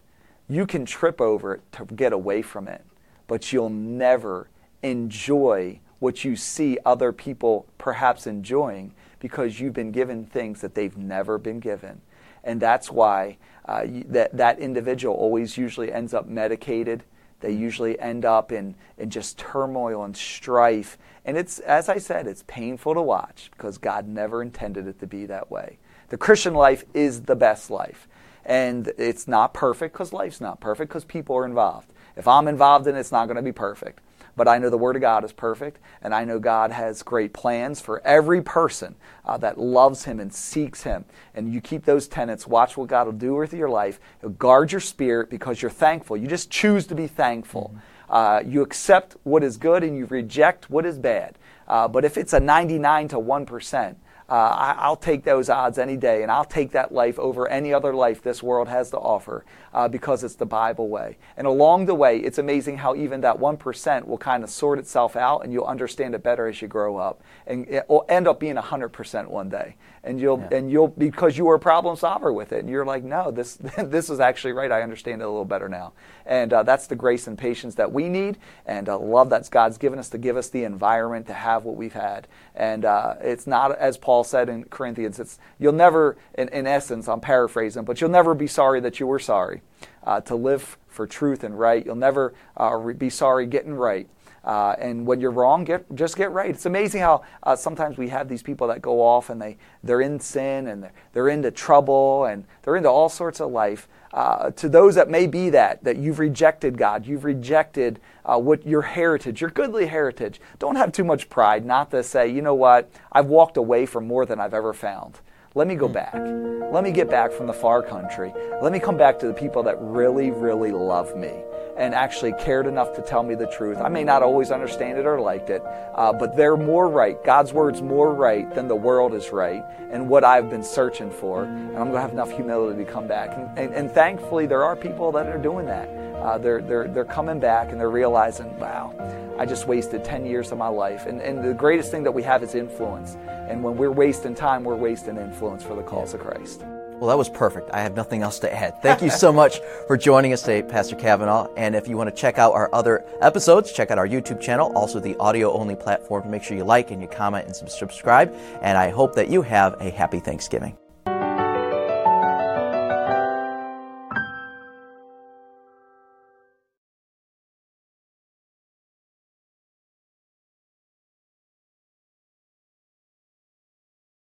you 0.49 0.65
can 0.65 0.85
trip 0.85 1.19
over 1.19 1.55
it 1.55 1.71
to 1.73 1.85
get 1.85 2.13
away 2.13 2.41
from 2.41 2.67
it, 2.67 2.85
but 3.27 3.51
you'll 3.51 3.69
never 3.69 4.49
enjoy 4.81 5.79
what 5.99 6.23
you 6.23 6.35
see 6.35 6.77
other 6.85 7.11
people 7.11 7.65
perhaps 7.77 8.27
enjoying 8.27 8.93
because 9.19 9.59
you've 9.59 9.73
been 9.73 9.91
given 9.91 10.25
things 10.25 10.61
that 10.61 10.75
they've 10.75 10.95
never 10.97 11.37
been 11.37 11.59
given. 11.59 12.01
And 12.43 12.61
that's 12.61 12.91
why 12.91 13.37
uh, 13.65 13.85
that, 14.07 14.37
that 14.37 14.59
individual 14.59 15.15
always 15.15 15.57
usually 15.57 15.91
ends 15.91 16.13
up 16.13 16.27
medicated. 16.27 17.03
They 17.39 17.51
usually 17.51 17.99
end 17.99 18.25
up 18.25 18.51
in, 18.51 18.75
in 18.97 19.09
just 19.09 19.37
turmoil 19.37 20.03
and 20.03 20.15
strife. 20.15 20.97
And 21.25 21.37
it's, 21.37 21.59
as 21.59 21.89
I 21.89 21.97
said, 21.97 22.27
it's 22.27 22.43
painful 22.47 22.95
to 22.95 23.01
watch 23.01 23.51
because 23.51 23.77
God 23.77 24.07
never 24.07 24.41
intended 24.41 24.87
it 24.87 24.99
to 24.99 25.07
be 25.07 25.25
that 25.27 25.51
way. 25.51 25.77
The 26.09 26.17
Christian 26.17 26.53
life 26.53 26.85
is 26.93 27.23
the 27.23 27.35
best 27.35 27.69
life. 27.69 28.07
And 28.45 28.91
it's 28.97 29.27
not 29.27 29.53
perfect 29.53 29.93
because 29.93 30.13
life's 30.13 30.39
not 30.39 30.61
perfect 30.61 30.89
because 30.89 31.03
people 31.03 31.35
are 31.35 31.45
involved. 31.45 31.91
If 32.15 32.27
I'm 32.27 32.47
involved 32.47 32.87
in 32.87 32.95
it, 32.95 32.99
it's 32.99 33.11
not 33.11 33.25
going 33.25 33.35
to 33.35 33.41
be 33.41 33.51
perfect. 33.51 33.99
But 34.37 34.47
I 34.47 34.59
know 34.59 34.69
the 34.69 34.77
Word 34.77 34.95
of 34.95 35.01
God 35.01 35.25
is 35.25 35.33
perfect, 35.33 35.79
and 36.01 36.13
I 36.13 36.23
know 36.23 36.39
God 36.39 36.71
has 36.71 37.03
great 37.03 37.33
plans 37.33 37.81
for 37.81 37.99
every 38.05 38.41
person 38.41 38.95
uh, 39.25 39.35
that 39.39 39.57
loves 39.57 40.05
Him 40.05 40.19
and 40.19 40.33
seeks 40.33 40.83
Him. 40.83 41.03
And 41.33 41.51
you 41.51 41.59
keep 41.59 41.83
those 41.83 42.07
tenets, 42.07 42.47
watch 42.47 42.77
what 42.77 42.87
God 42.87 43.07
will 43.07 43.13
do 43.13 43.33
with 43.33 43.51
your 43.51 43.69
life. 43.69 43.99
He'll 44.21 44.29
guard 44.29 44.71
your 44.71 44.79
spirit 44.79 45.31
because 45.31 45.61
you're 45.61 45.71
thankful. 45.71 46.15
You 46.15 46.27
just 46.27 46.51
choose 46.51 46.85
to 46.87 46.95
be 46.95 47.07
thankful. 47.07 47.71
Mm-hmm. 47.73 48.13
Uh, 48.13 48.39
you 48.45 48.61
accept 48.61 49.17
what 49.23 49.43
is 49.43 49.57
good 49.57 49.83
and 49.83 49.97
you 49.97 50.05
reject 50.05 50.69
what 50.69 50.85
is 50.85 50.97
bad. 50.97 51.37
Uh, 51.67 51.87
but 51.87 52.05
if 52.05 52.17
it's 52.17 52.31
a 52.31 52.39
99 52.39 53.09
to 53.09 53.17
1%, 53.17 53.95
uh, 54.29 54.75
I, 54.79 54.89
will 54.89 54.97
take 54.97 55.23
those 55.23 55.49
odds 55.49 55.77
any 55.77 55.95
day, 55.95 56.21
and 56.21 56.29
I'll 56.29 56.43
take 56.43 56.71
that 56.71 56.91
life 56.91 57.17
over 57.17 57.47
any 57.47 57.73
other 57.73 57.93
life 57.93 58.21
this 58.21 58.43
world 58.43 58.67
has 58.67 58.89
to 58.91 58.97
offer 58.97 59.45
uh, 59.73 59.87
because 59.87 60.21
it's 60.21 60.35
the 60.35 60.45
Bible 60.45 60.89
way. 60.89 61.17
And 61.37 61.47
along 61.47 61.85
the 61.85 61.95
way, 61.95 62.17
it's 62.17 62.37
amazing 62.37 62.77
how 62.77 62.93
even 62.95 63.21
that 63.21 63.37
1% 63.37 64.05
will 64.05 64.17
kind 64.17 64.43
of 64.43 64.49
sort 64.49 64.79
itself 64.79 65.15
out, 65.15 65.45
and 65.45 65.53
you'll 65.53 65.65
understand 65.65 66.13
it 66.13 66.23
better 66.23 66.47
as 66.47 66.61
you 66.61 66.67
grow 66.67 66.97
up. 66.97 67.21
And 67.45 67.67
it 67.69 67.87
will 67.87 68.05
end 68.09 68.27
up 68.27 68.39
being 68.39 68.55
100% 68.55 69.27
one 69.27 69.47
day. 69.49 69.75
And 70.03 70.19
you'll, 70.19 70.39
yeah. 70.39 70.57
and 70.57 70.71
you'll, 70.71 70.87
because 70.87 71.37
you 71.37 71.45
were 71.45 71.55
a 71.55 71.59
problem 71.59 71.95
solver 71.95 72.31
with 72.33 72.51
it, 72.51 72.59
and 72.59 72.69
you're 72.69 72.85
like, 72.85 73.03
no, 73.03 73.31
this, 73.31 73.55
this 73.77 74.09
is 74.09 74.19
actually 74.19 74.53
right. 74.53 74.71
I 74.71 74.81
understand 74.81 75.21
it 75.21 75.25
a 75.25 75.29
little 75.29 75.45
better 75.45 75.69
now. 75.69 75.93
And 76.25 76.51
uh, 76.51 76.63
that's 76.63 76.87
the 76.87 76.95
grace 76.95 77.27
and 77.27 77.37
patience 77.37 77.75
that 77.75 77.93
we 77.93 78.09
need, 78.09 78.37
and 78.65 78.89
uh, 78.89 78.97
love 78.97 79.29
that 79.29 79.49
God's 79.49 79.77
given 79.77 79.99
us 79.99 80.09
to 80.09 80.17
give 80.17 80.35
us 80.35 80.49
the 80.49 80.65
environment 80.65 81.27
to 81.27 81.33
have 81.33 81.63
what 81.63 81.77
we've 81.77 81.93
had. 81.93 82.27
And 82.55 82.83
uh, 82.83 83.15
it's 83.21 83.47
not, 83.47 83.77
as 83.77 83.97
Paul 83.97 84.16
said 84.23 84.49
in 84.49 84.65
Corinthians, 84.65 85.19
it's, 85.19 85.39
you'll 85.59 85.73
never, 85.73 86.17
in, 86.37 86.49
in 86.49 86.67
essence, 86.67 87.07
I'm 87.07 87.19
paraphrasing, 87.19 87.85
but 87.85 88.01
you'll 88.01 88.09
never 88.09 88.33
be 88.33 88.47
sorry 88.47 88.79
that 88.81 88.99
you 88.99 89.07
were 89.07 89.19
sorry. 89.19 89.61
Uh, 90.03 90.21
to 90.21 90.35
live 90.35 90.77
for 90.87 91.05
truth 91.05 91.43
and 91.43 91.59
right. 91.59 91.85
You'll 91.85 91.95
never 91.95 92.33
uh, 92.55 92.79
be 92.93 93.09
sorry 93.09 93.45
getting 93.45 93.73
right. 93.73 94.07
Uh, 94.47 94.77
and 94.79 95.05
when 95.05 95.19
you're 95.19 95.29
wrong, 95.29 95.65
get, 95.65 95.83
just 95.93 96.15
get 96.15 96.31
right. 96.31 96.51
It's 96.51 96.65
amazing 96.65 97.01
how 97.01 97.21
uh, 97.43 97.53
sometimes 97.53 97.97
we 97.97 98.07
have 98.07 98.29
these 98.29 98.41
people 98.41 98.65
that 98.67 98.81
go 98.81 99.01
off 99.01 99.29
and 99.29 99.41
they, 99.41 99.57
they're 99.83 99.99
in 99.99 100.21
sin 100.21 100.67
and 100.67 100.83
they're, 100.83 100.93
they're 101.11 101.27
into 101.27 101.51
trouble 101.51 102.23
and 102.23 102.45
they're 102.61 102.77
into 102.77 102.89
all 102.89 103.09
sorts 103.09 103.41
of 103.41 103.51
life. 103.51 103.89
Uh, 104.13 104.51
to 104.51 104.69
those 104.69 104.95
that 104.95 105.09
may 105.09 105.27
be 105.27 105.49
that, 105.49 105.83
that 105.83 105.97
you've 105.97 106.17
rejected 106.17 106.77
God, 106.77 107.05
you've 107.05 107.25
rejected 107.25 107.99
uh, 108.23 108.39
what 108.39 108.65
your 108.65 108.83
heritage, 108.83 109.41
your 109.41 109.49
goodly 109.49 109.87
heritage. 109.87 110.39
Don't 110.59 110.77
have 110.77 110.93
too 110.93 111.03
much 111.03 111.29
pride 111.29 111.65
not 111.65 111.91
to 111.91 112.01
say, 112.01 112.29
you 112.29 112.41
know 112.41 112.55
what, 112.55 112.89
I've 113.11 113.25
walked 113.27 113.57
away 113.57 113.85
from 113.85 114.07
more 114.07 114.25
than 114.25 114.39
I've 114.39 114.53
ever 114.53 114.73
found. 114.73 115.19
Let 115.57 115.65
me 115.65 115.73
go 115.73 115.87
back. 115.87 116.13
Let 116.13 116.83
me 116.83 116.91
get 116.91 117.09
back 117.09 117.31
from 117.31 117.47
the 117.47 117.53
far 117.53 117.81
country. 117.81 118.31
Let 118.61 118.71
me 118.71 118.79
come 118.79 118.95
back 118.95 119.17
to 119.17 119.27
the 119.27 119.33
people 119.33 119.63
that 119.63 119.75
really, 119.81 120.29
really 120.29 120.71
love 120.71 121.17
me 121.17 121.33
and 121.75 121.95
actually 121.95 122.33
cared 122.33 122.67
enough 122.67 122.95
to 122.95 123.01
tell 123.01 123.23
me 123.23 123.33
the 123.33 123.47
truth. 123.47 123.79
I 123.79 123.89
may 123.89 124.03
not 124.03 124.21
always 124.21 124.51
understand 124.51 124.99
it 124.99 125.07
or 125.07 125.19
liked 125.19 125.49
it, 125.49 125.63
uh, 125.95 126.13
but 126.13 126.35
they're 126.35 126.57
more 126.57 126.87
right. 126.87 127.17
God's 127.23 127.53
word's 127.53 127.81
more 127.81 128.13
right 128.13 128.47
than 128.53 128.67
the 128.67 128.75
world 128.75 129.15
is 129.15 129.31
right 129.31 129.63
and 129.91 130.07
what 130.07 130.23
I've 130.23 130.47
been 130.47 130.63
searching 130.63 131.09
for. 131.09 131.45
And 131.45 131.69
I'm 131.69 131.85
going 131.85 131.93
to 131.93 132.01
have 132.01 132.11
enough 132.11 132.31
humility 132.31 132.85
to 132.85 132.91
come 132.91 133.07
back. 133.07 133.35
And, 133.35 133.57
and, 133.57 133.73
and 133.73 133.91
thankfully, 133.91 134.45
there 134.45 134.63
are 134.63 134.75
people 134.75 135.11
that 135.13 135.25
are 135.25 135.39
doing 135.39 135.65
that. 135.65 135.89
Uh, 136.21 136.37
they're, 136.37 136.61
they're, 136.61 136.87
they're 136.87 137.05
coming 137.05 137.39
back 137.39 137.71
and 137.71 137.79
they're 137.79 137.89
realizing, 137.89 138.57
wow, 138.59 138.93
I 139.37 139.45
just 139.45 139.67
wasted 139.67 140.03
10 140.03 140.25
years 140.25 140.51
of 140.51 140.57
my 140.57 140.67
life. 140.67 141.05
And, 141.05 141.21
and 141.21 141.43
the 141.43 141.53
greatest 141.53 141.91
thing 141.91 142.03
that 142.03 142.11
we 142.11 142.23
have 142.23 142.43
is 142.43 142.55
influence. 142.55 143.15
And 143.49 143.63
when 143.63 143.77
we're 143.77 143.91
wasting 143.91 144.35
time, 144.35 144.63
we're 144.63 144.75
wasting 144.75 145.17
influence 145.17 145.63
for 145.63 145.75
the 145.75 145.83
cause 145.83 146.13
of 146.13 146.21
Christ. 146.21 146.63
Well, 146.99 147.09
that 147.09 147.17
was 147.17 147.29
perfect. 147.29 147.69
I 147.71 147.81
have 147.81 147.95
nothing 147.95 148.23
else 148.23 148.39
to 148.39 148.51
add. 148.51 148.81
Thank 148.81 149.03
you 149.03 149.11
so 149.11 149.31
much 149.31 149.59
for 149.85 149.97
joining 149.97 150.33
us 150.33 150.41
today, 150.41 150.63
Pastor 150.63 150.95
Cavanaugh. 150.95 151.47
And 151.55 151.75
if 151.75 151.87
you 151.87 151.95
want 151.95 152.09
to 152.09 152.15
check 152.15 152.39
out 152.39 152.53
our 152.53 152.73
other 152.73 153.05
episodes, 153.21 153.71
check 153.71 153.91
out 153.91 153.99
our 153.99 154.07
YouTube 154.07 154.41
channel, 154.41 154.71
also 154.75 154.99
the 154.99 155.15
audio 155.17 155.51
only 155.53 155.75
platform. 155.75 156.29
Make 156.31 156.41
sure 156.41 156.57
you 156.57 156.63
like 156.63 156.89
and 156.89 156.99
you 156.99 157.07
comment 157.07 157.45
and 157.45 157.55
subscribe. 157.69 158.33
And 158.63 158.77
I 158.77 158.89
hope 158.89 159.13
that 159.13 159.29
you 159.29 159.43
have 159.43 159.79
a 159.79 159.91
happy 159.91 160.19
Thanksgiving. 160.19 160.75